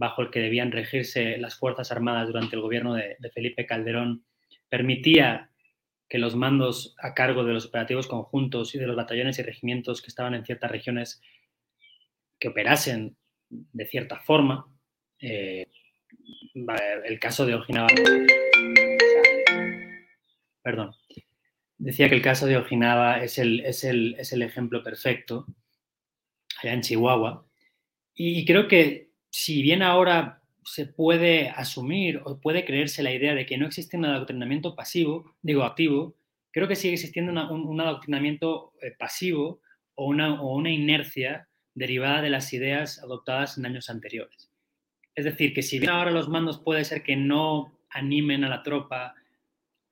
bajo 0.00 0.22
el 0.22 0.30
que 0.30 0.40
debían 0.40 0.72
regirse 0.72 1.36
las 1.36 1.56
Fuerzas 1.58 1.92
Armadas 1.92 2.28
durante 2.28 2.56
el 2.56 2.62
gobierno 2.62 2.94
de, 2.94 3.18
Felipe 3.34 3.66
Calderón, 3.66 4.24
permitía 4.70 5.50
que 6.08 6.16
los 6.16 6.34
mandos 6.34 6.96
a 6.98 7.12
cargo 7.12 7.44
de 7.44 7.52
los 7.52 7.66
operativos 7.66 8.06
conjuntos 8.06 8.74
y 8.74 8.78
de 8.78 8.86
los 8.86 8.96
batallones 8.96 9.38
y 9.38 9.42
regimientos 9.42 10.00
que 10.00 10.08
estaban 10.08 10.32
en 10.32 10.46
ciertas 10.46 10.70
regiones 10.70 11.20
que 12.38 12.48
operasen 12.48 13.14
de 13.50 13.84
cierta 13.84 14.20
forma. 14.20 14.66
Eh, 15.20 15.66
el 16.54 17.18
caso 17.20 17.44
de 17.44 17.56
Ojinaba. 17.56 17.88
Perdón. 20.62 20.94
Decía 21.76 22.08
que 22.08 22.14
el 22.14 22.22
caso 22.22 22.46
de 22.46 22.56
Ojinaba 22.56 23.22
es 23.22 23.36
el, 23.36 23.60
es 23.60 23.84
el, 23.84 24.14
es 24.18 24.32
el 24.32 24.40
ejemplo 24.40 24.82
perfecto 24.82 25.46
allá 26.62 26.72
en 26.72 26.80
Chihuahua. 26.80 27.46
Y 28.14 28.46
creo 28.46 28.66
que 28.66 29.09
si 29.30 29.62
bien 29.62 29.82
ahora 29.82 30.42
se 30.64 30.86
puede 30.86 31.48
asumir 31.48 32.20
o 32.24 32.40
puede 32.40 32.64
creerse 32.64 33.02
la 33.02 33.12
idea 33.12 33.34
de 33.34 33.46
que 33.46 33.58
no 33.58 33.66
existe 33.66 33.96
un 33.96 34.04
adoctrinamiento 34.04 34.74
pasivo, 34.74 35.34
digo 35.42 35.64
activo, 35.64 36.14
creo 36.52 36.68
que 36.68 36.76
sigue 36.76 36.94
existiendo 36.94 37.32
un, 37.52 37.80
adoctrinamiento 37.80 38.72
eh, 38.82 38.92
pasivo 38.98 39.60
o 39.94 40.06
una, 40.06 40.70
inercia 40.70 41.48
derivada 41.74 42.22
de 42.22 42.30
las 42.30 42.52
ideas 42.52 42.98
adoptadas 43.02 43.56
en 43.56 43.66
años 43.66 43.88
anteriores. 43.90 44.50
Es 45.14 45.24
decir, 45.24 45.54
que 45.54 45.62
si 45.62 45.78
bien 45.78 45.90
ahora 45.90 46.10
los 46.10 46.28
mandos 46.28 46.58
puede 46.58 46.84
ser 46.84 47.02
que 47.02 47.16
no 47.16 47.72
animen 47.90 48.44
a 48.44 48.48
la 48.48 48.62
tropa 48.62 49.14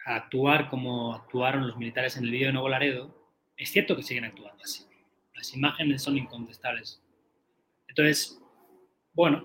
a 0.04 0.16
actuar 0.16 0.68
como 0.68 1.14
actuaron 1.14 1.66
los 1.66 1.76
militares 1.76 2.16
en 2.16 2.24
el 2.24 2.30
vídeo 2.30 2.46
de 2.48 2.52
Nuevo 2.52 2.68
Laredo, 2.68 3.14
es 3.56 3.70
cierto 3.70 3.96
que 3.96 4.02
siguen 4.02 4.24
actuando 4.24 4.62
así. 4.62 4.84
Las 5.34 5.54
imágenes 5.54 6.02
son 6.02 6.16
incontestables. 6.16 7.02
Entonces, 7.88 8.40
bueno, 9.18 9.44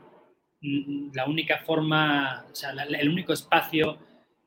mm, 0.61 1.15
la 1.15 1.25
única 1.25 1.57
forma, 1.65 2.45
o 2.51 2.53
sea, 2.53 2.73
el 2.73 3.09
único 3.09 3.33
espacio 3.33 3.97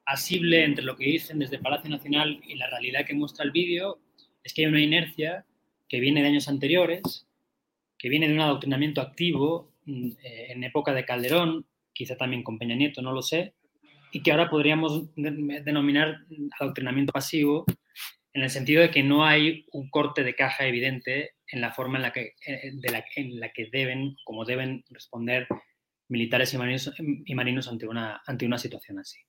asible 0.05 0.65
entre 0.65 0.85
lo 0.85 0.97
que 0.97 1.05
dicen 1.05 1.41
desde 1.41 1.59
Palacio 1.59 1.91
Nacional 1.91 2.41
y 2.47 2.55
la 2.55 2.71
realidad 2.71 3.05
que 3.05 3.13
muestra 3.13 3.45
el 3.45 3.51
vídeo 3.51 3.99
es 4.45 4.55
que 4.55 4.63
hay 4.63 4.69
una 4.69 4.81
inercia 4.81 5.45
que 5.89 5.99
viene 5.99 6.23
de 6.23 6.29
años 6.29 6.47
anteriores, 6.47 7.27
que 7.99 8.09
viene 8.09 8.29
de 8.29 8.35
un 8.35 8.41
adoctrinamiento 8.41 9.01
activo 9.01 9.73
mm, 9.87 10.11
eh, 10.23 10.47
en 10.51 10.63
época 10.63 10.95
de 10.95 11.05
Calderón, 11.05 11.67
quizá 11.93 12.17
también 12.17 12.45
con 12.45 12.57
Peña 12.57 12.77
Nieto, 12.77 13.03
no 13.03 13.11
lo 13.11 13.23
sé, 13.23 13.55
y 14.13 14.23
que 14.23 14.31
ahora 14.31 14.49
podríamos 14.49 15.13
denominar 15.17 16.19
adoctrinamiento 16.61 17.13
pasivo 17.13 17.65
en 18.37 18.43
el 18.43 18.51
sentido 18.51 18.83
de 18.83 18.91
que 18.91 19.03
no 19.03 19.25
hay 19.25 19.65
un 19.73 19.89
corte 19.89 20.23
de 20.23 20.35
caja 20.35 20.67
evidente 20.67 21.33
en 21.49 21.63
la 21.63 21.73
forma 21.73 21.97
en 21.97 22.03
la 22.03 22.13
que, 22.13 22.35
eh, 22.47 22.71
en 23.17 23.41
la 23.41 23.51
que 23.51 23.71
deben, 23.73 24.15
como 24.27 24.45
deben 24.45 24.85
responder 24.91 25.49
militares 26.09 26.53
y 26.53 26.59
marinos, 26.59 26.95
y 26.99 27.35
marinos 27.35 27.67
ante, 27.67 27.89
una, 27.89 28.21
ante 28.27 28.45
una 28.45 28.59
situación 28.59 28.99
así. 28.99 29.21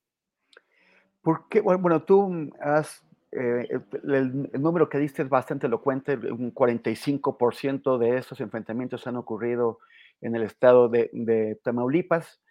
Porque, 1.22 1.62
bueno, 1.62 2.04
tú 2.04 2.52
has, 2.60 3.02
eh, 3.32 3.70
el, 4.04 4.50
número 4.62 4.90
que 4.90 5.00
diste 5.00 5.22
es 5.22 5.30
bastante 5.30 5.68
elocuente, 5.68 6.18
un 6.18 6.54
45% 6.54 7.98
de 7.98 8.18
esos 8.18 8.42
enfrentamientos 8.42 9.08
han 9.08 9.16
ocurrido 9.16 9.80
en 10.20 10.36
el 10.36 10.44
estado 10.44 10.90
de, 10.90 11.10
de 11.14 11.56
Tamaulipas. 11.64 12.42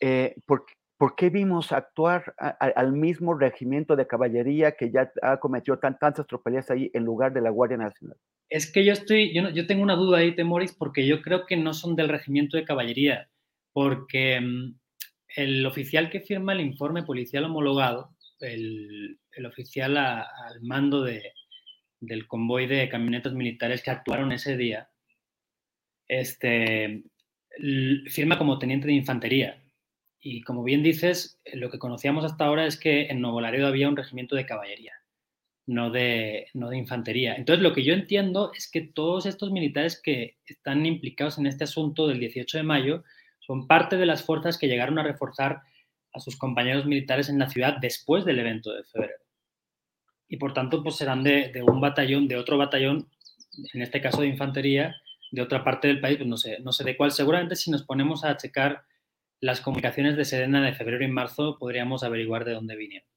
Eh, 0.00 0.34
¿por, 0.44 0.66
¿Por 0.96 1.16
qué 1.16 1.28
vimos 1.28 1.72
actuar 1.72 2.34
al 2.38 2.92
mismo 2.92 3.34
regimiento 3.34 3.96
de 3.96 4.06
caballería 4.06 4.72
que 4.72 4.92
ya 4.92 5.10
ha 5.22 5.38
cometido 5.38 5.78
tantas 5.78 6.26
tropelías 6.26 6.70
ahí 6.70 6.90
en 6.94 7.04
lugar 7.04 7.32
de 7.32 7.40
la 7.40 7.50
Guardia 7.50 7.76
Nacional? 7.76 8.16
Es 8.48 8.70
que 8.70 8.84
yo 8.84 8.92
estoy, 8.92 9.34
yo, 9.34 9.48
yo 9.50 9.66
tengo 9.66 9.82
una 9.82 9.96
duda 9.96 10.18
ahí, 10.18 10.36
Temoris, 10.36 10.72
porque 10.72 11.04
yo 11.04 11.20
creo 11.20 11.46
que 11.46 11.56
no 11.56 11.74
son 11.74 11.96
del 11.96 12.08
regimiento 12.08 12.56
de 12.56 12.64
caballería, 12.64 13.28
porque 13.72 14.40
mm, 14.40 14.78
el 15.36 15.66
oficial 15.66 16.10
que 16.10 16.20
firma 16.20 16.52
el 16.52 16.60
informe 16.60 17.02
policial 17.02 17.44
homologado, 17.44 18.14
el, 18.38 19.18
el 19.32 19.46
oficial 19.46 19.96
al 19.96 20.62
mando 20.62 21.02
de, 21.02 21.32
del 21.98 22.28
convoy 22.28 22.68
de 22.68 22.88
camionetas 22.88 23.32
militares 23.32 23.82
que 23.82 23.90
actuaron 23.90 24.30
ese 24.30 24.56
día, 24.56 24.88
este, 26.06 27.02
firma 28.10 28.38
como 28.38 28.58
teniente 28.58 28.86
de 28.86 28.92
infantería 28.92 29.63
y 30.24 30.40
como 30.40 30.64
bien 30.64 30.82
dices, 30.82 31.38
lo 31.52 31.70
que 31.70 31.78
conocíamos 31.78 32.24
hasta 32.24 32.46
ahora 32.46 32.66
es 32.66 32.78
que 32.80 33.08
en 33.08 33.20
Nuevo 33.20 33.42
Laredo 33.42 33.66
había 33.66 33.90
un 33.90 33.96
regimiento 33.96 34.34
de 34.34 34.46
caballería. 34.46 34.94
no 35.66 35.90
de, 35.90 36.48
no 36.54 36.70
de 36.70 36.78
infantería. 36.78 37.34
Entonces, 37.34 37.62
lo 37.62 37.74
que 37.74 37.84
yo 37.84 37.92
entiendo 37.94 38.50
es 38.54 38.70
que 38.70 38.80
todos 38.80 39.26
estos 39.26 39.50
militares 39.50 40.00
que 40.02 40.38
están 40.46 40.84
implicados 40.86 41.38
en 41.38 41.46
este 41.46 41.64
asunto 41.64 42.06
del 42.06 42.20
18 42.20 42.58
de 42.58 42.64
mayo 42.64 43.04
son 43.40 43.66
parte 43.66 43.96
de 43.96 44.06
las 44.06 44.22
fuerzas 44.22 44.58
que 44.58 44.68
llegaron 44.68 44.98
a 44.98 45.02
reforzar 45.02 45.62
a 46.14 46.20
sus 46.20 46.36
compañeros 46.36 46.86
militares 46.86 47.28
en 47.28 47.38
la 47.38 47.50
ciudad 47.50 47.76
después 47.80 48.24
del 48.24 48.38
evento 48.38 48.72
de 48.72 48.84
febrero. 48.84 49.22
Y 50.28 50.38
por 50.38 50.54
tanto, 50.54 50.82
pues 50.82 50.96
serán 50.96 51.22
de, 51.22 51.50
de 51.52 51.62
un 51.62 51.80
batallón, 51.80 52.28
de 52.28 52.36
otro 52.36 52.56
batallón, 52.56 53.08
en 53.74 53.82
este 53.82 54.00
caso 54.00 54.22
de 54.22 54.28
infantería, 54.28 54.96
de 55.32 55.42
otra 55.42 55.64
parte 55.64 55.88
del 55.88 56.00
país, 56.00 56.16
pues 56.16 56.28
no 56.28 56.38
sé, 56.38 56.60
no 56.60 56.72
sé 56.72 56.84
de 56.84 56.96
cuál. 56.96 57.10
Seguramente 57.10 57.56
si 57.56 57.70
nos 57.70 57.82
ponemos 57.84 58.24
a 58.24 58.36
checar 58.38 58.84
las 59.40 59.60
comunicaciones 59.60 60.16
de 60.16 60.24
Sedena 60.24 60.62
de 60.62 60.74
febrero 60.74 61.04
y 61.04 61.08
marzo, 61.08 61.58
podríamos 61.58 62.02
averiguar 62.02 62.44
de 62.44 62.52
dónde 62.52 62.76
vinieron. 62.76 63.08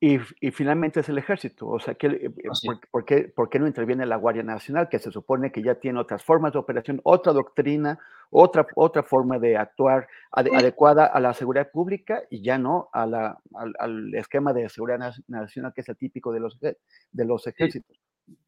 Y, 0.00 0.18
y, 0.40 0.50
finalmente 0.50 0.98
es 0.98 1.08
el 1.08 1.18
ejército. 1.18 1.68
O 1.68 1.78
sea, 1.78 1.94
¿qué, 1.94 2.08
eh, 2.08 2.30
por, 2.64 2.80
por, 2.90 3.04
qué, 3.04 3.32
por, 3.34 3.48
qué, 3.48 3.60
no 3.60 3.68
interviene 3.68 4.04
la 4.04 4.16
Guardia 4.16 4.42
Nacional, 4.42 4.88
que 4.88 4.98
se 4.98 5.12
supone 5.12 5.52
que 5.52 5.62
ya 5.62 5.76
tiene 5.76 6.00
otras 6.00 6.24
formas 6.24 6.52
de 6.52 6.58
operación, 6.58 7.00
otra 7.04 7.32
doctrina, 7.32 8.00
otra, 8.28 8.66
otra 8.74 9.04
forma 9.04 9.38
de 9.38 9.56
actuar 9.56 10.08
ad, 10.32 10.46
adecuada 10.52 11.06
a 11.06 11.20
la 11.20 11.32
seguridad 11.34 11.70
pública 11.70 12.24
y 12.30 12.42
ya 12.42 12.58
no 12.58 12.88
a 12.92 13.06
la, 13.06 13.38
al, 13.54 13.74
al, 13.78 14.14
esquema 14.16 14.52
de 14.52 14.68
seguridad 14.68 15.14
nacional 15.28 15.72
que 15.72 15.82
es 15.82 15.88
el 15.88 15.96
típico 15.96 16.32
de 16.32 16.40
los, 16.40 16.58
de 16.58 17.24
los 17.24 17.46
ejércitos? 17.46 17.96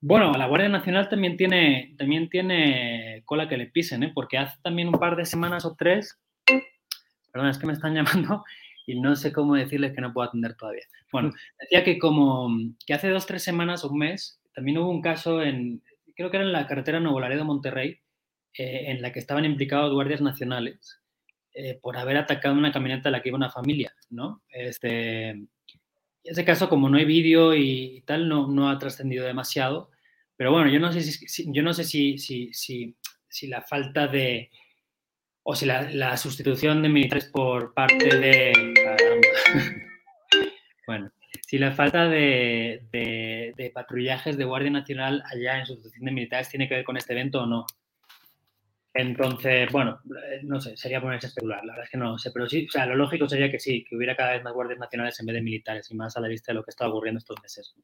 Bueno, 0.00 0.32
la 0.32 0.46
Guardia 0.46 0.68
Nacional 0.68 1.08
también 1.08 1.36
tiene, 1.36 1.94
también 1.98 2.28
tiene 2.28 3.22
cola 3.24 3.48
que 3.48 3.56
le 3.56 3.66
pisen, 3.66 4.02
¿eh? 4.02 4.12
porque 4.14 4.38
hace 4.38 4.58
también 4.62 4.88
un 4.88 4.98
par 4.98 5.16
de 5.16 5.24
semanas 5.24 5.64
o 5.64 5.74
tres, 5.74 6.18
perdón, 7.34 7.50
es 7.50 7.58
que 7.58 7.66
me 7.66 7.72
están 7.72 7.94
llamando, 7.94 8.44
y 8.86 9.00
no 9.00 9.16
sé 9.16 9.32
cómo 9.32 9.56
decirles 9.56 9.92
que 9.92 10.00
no 10.00 10.12
puedo 10.12 10.28
atender 10.28 10.54
todavía. 10.54 10.84
Bueno, 11.10 11.32
decía 11.60 11.82
que 11.82 11.98
como 11.98 12.48
que 12.86 12.94
hace 12.94 13.08
dos, 13.08 13.26
tres 13.26 13.42
semanas 13.42 13.84
o 13.84 13.90
un 13.90 13.98
mes, 13.98 14.40
también 14.54 14.78
hubo 14.78 14.88
un 14.88 15.02
caso 15.02 15.42
en, 15.42 15.82
creo 16.14 16.30
que 16.30 16.36
era 16.36 16.46
en 16.46 16.52
la 16.52 16.68
carretera 16.68 17.00
Nuevo 17.00 17.18
Laredo 17.18 17.44
Monterrey, 17.44 17.98
eh, 18.56 18.84
en 18.86 19.02
la 19.02 19.12
que 19.12 19.18
estaban 19.18 19.44
implicados 19.44 19.92
guardias 19.92 20.20
nacionales 20.20 21.00
eh, 21.54 21.76
por 21.82 21.96
haber 21.96 22.18
atacado 22.18 22.54
una 22.54 22.70
camioneta 22.70 23.08
en 23.08 23.14
la 23.14 23.22
que 23.22 23.30
iba 23.30 23.36
una 23.36 23.50
familia, 23.50 23.92
¿no? 24.10 24.42
Este, 24.48 25.44
ese 26.22 26.44
caso, 26.44 26.68
como 26.68 26.88
no 26.88 26.98
hay 26.98 27.04
vídeo 27.04 27.52
y 27.56 28.04
tal, 28.06 28.28
no, 28.28 28.46
no 28.46 28.70
ha 28.70 28.78
trascendido 28.78 29.26
demasiado, 29.26 29.90
pero 30.36 30.52
bueno, 30.52 30.70
yo 30.70 30.78
no 30.78 30.92
sé 30.92 31.02
si, 31.02 31.52
yo 31.52 31.62
no 31.64 31.74
sé 31.74 31.82
si, 31.82 32.18
si, 32.18 32.52
si, 32.52 32.96
si 33.28 33.48
la 33.48 33.62
falta 33.62 34.06
de, 34.06 34.50
o 35.44 35.54
si 35.54 35.66
la, 35.66 36.16
sustitución 36.16 36.82
de 36.82 36.88
militares 36.88 37.26
por 37.26 37.74
parte 37.74 38.16
de... 38.16 38.52
bueno, 40.86 41.12
si 41.46 41.58
la 41.58 41.72
falta 41.72 42.08
de, 42.08 42.86
de, 42.90 43.52
de, 43.54 43.70
patrullajes 43.70 44.38
de 44.38 44.44
Guardia 44.44 44.70
Nacional 44.70 45.22
allá 45.30 45.60
en 45.60 45.66
sustitución 45.66 46.06
de 46.06 46.12
militares 46.12 46.48
tiene 46.48 46.66
que 46.66 46.76
ver 46.76 46.84
con 46.84 46.96
este 46.96 47.12
evento 47.12 47.42
o 47.42 47.46
no. 47.46 47.66
Entonces, 48.94 49.70
bueno, 49.70 50.00
no 50.44 50.60
sé, 50.60 50.76
sería 50.76 51.00
ponerse 51.00 51.26
a 51.26 51.28
especular, 51.28 51.64
la 51.64 51.72
verdad 51.72 51.84
es 51.84 51.90
que 51.90 51.98
no 51.98 52.16
sé, 52.16 52.30
pero 52.30 52.48
sí, 52.48 52.66
o 52.68 52.70
sea, 52.70 52.86
lo 52.86 52.94
lógico 52.94 53.28
sería 53.28 53.50
que 53.50 53.58
sí, 53.58 53.84
que 53.84 53.96
hubiera 53.96 54.16
cada 54.16 54.32
vez 54.32 54.44
más 54.44 54.54
guardias 54.54 54.78
nacionales 54.78 55.18
en 55.18 55.26
vez 55.26 55.34
de 55.34 55.42
militares 55.42 55.90
y 55.90 55.96
más 55.96 56.16
a 56.16 56.20
la 56.20 56.28
vista 56.28 56.52
de 56.52 56.54
lo 56.54 56.64
que 56.64 56.70
está 56.70 56.88
ocurriendo 56.88 57.18
estos 57.18 57.42
meses. 57.42 57.74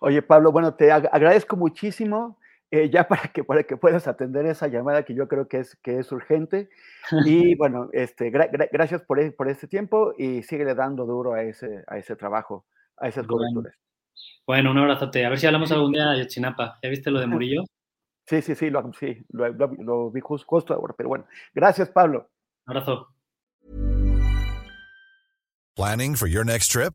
Oye, 0.00 0.20
Pablo, 0.22 0.52
bueno, 0.52 0.74
te 0.74 0.90
ag 0.90 1.08
agradezco 1.12 1.56
muchísimo 1.56 2.38
eh, 2.70 2.90
ya 2.90 3.06
para 3.06 3.28
que, 3.28 3.44
para 3.44 3.62
que 3.62 3.76
puedas 3.76 4.08
atender 4.08 4.46
esa 4.46 4.66
llamada 4.66 5.04
que 5.04 5.14
yo 5.14 5.28
creo 5.28 5.46
que 5.48 5.58
es, 5.60 5.76
que 5.76 5.98
es 5.98 6.10
urgente. 6.12 6.68
Y 7.26 7.54
bueno, 7.54 7.88
este, 7.92 8.30
gra 8.30 8.48
gra 8.48 8.68
gracias 8.72 9.02
por, 9.02 9.20
e, 9.20 9.30
por 9.30 9.48
este 9.48 9.68
tiempo 9.68 10.12
y 10.18 10.42
sigue 10.42 10.64
dando 10.74 11.06
duro 11.06 11.34
a 11.34 11.42
ese, 11.42 11.84
a 11.86 11.98
ese 11.98 12.16
trabajo, 12.16 12.66
a 12.96 13.08
esas 13.08 13.26
bueno. 13.26 13.48
coberturas. 13.52 13.78
Bueno, 14.46 14.70
un 14.70 14.78
abrazote. 14.78 15.24
A 15.24 15.28
ver 15.28 15.38
si 15.38 15.46
hablamos 15.46 15.70
algún 15.72 15.92
día 15.92 16.10
de 16.10 16.18
Yotzinapa. 16.20 16.78
¿Ya 16.82 16.88
viste 16.88 17.10
lo 17.10 17.20
de 17.20 17.26
Murillo? 17.26 17.62
Sí, 18.26 18.42
sí, 18.42 18.56
sí, 18.56 18.70
lo, 18.70 18.92
sí, 18.98 19.24
lo, 19.30 19.48
lo, 19.50 19.68
lo 19.78 20.10
vi 20.10 20.20
justo, 20.20 20.46
justo 20.48 20.74
ahora, 20.74 20.94
pero 20.96 21.08
bueno. 21.08 21.26
Gracias, 21.54 21.88
Pablo. 21.90 22.30
Un 22.66 22.76
abrazo. 22.76 23.08
Planning 25.76 26.16
for 26.16 26.26
your 26.26 26.44
next 26.44 26.72
trip? 26.72 26.94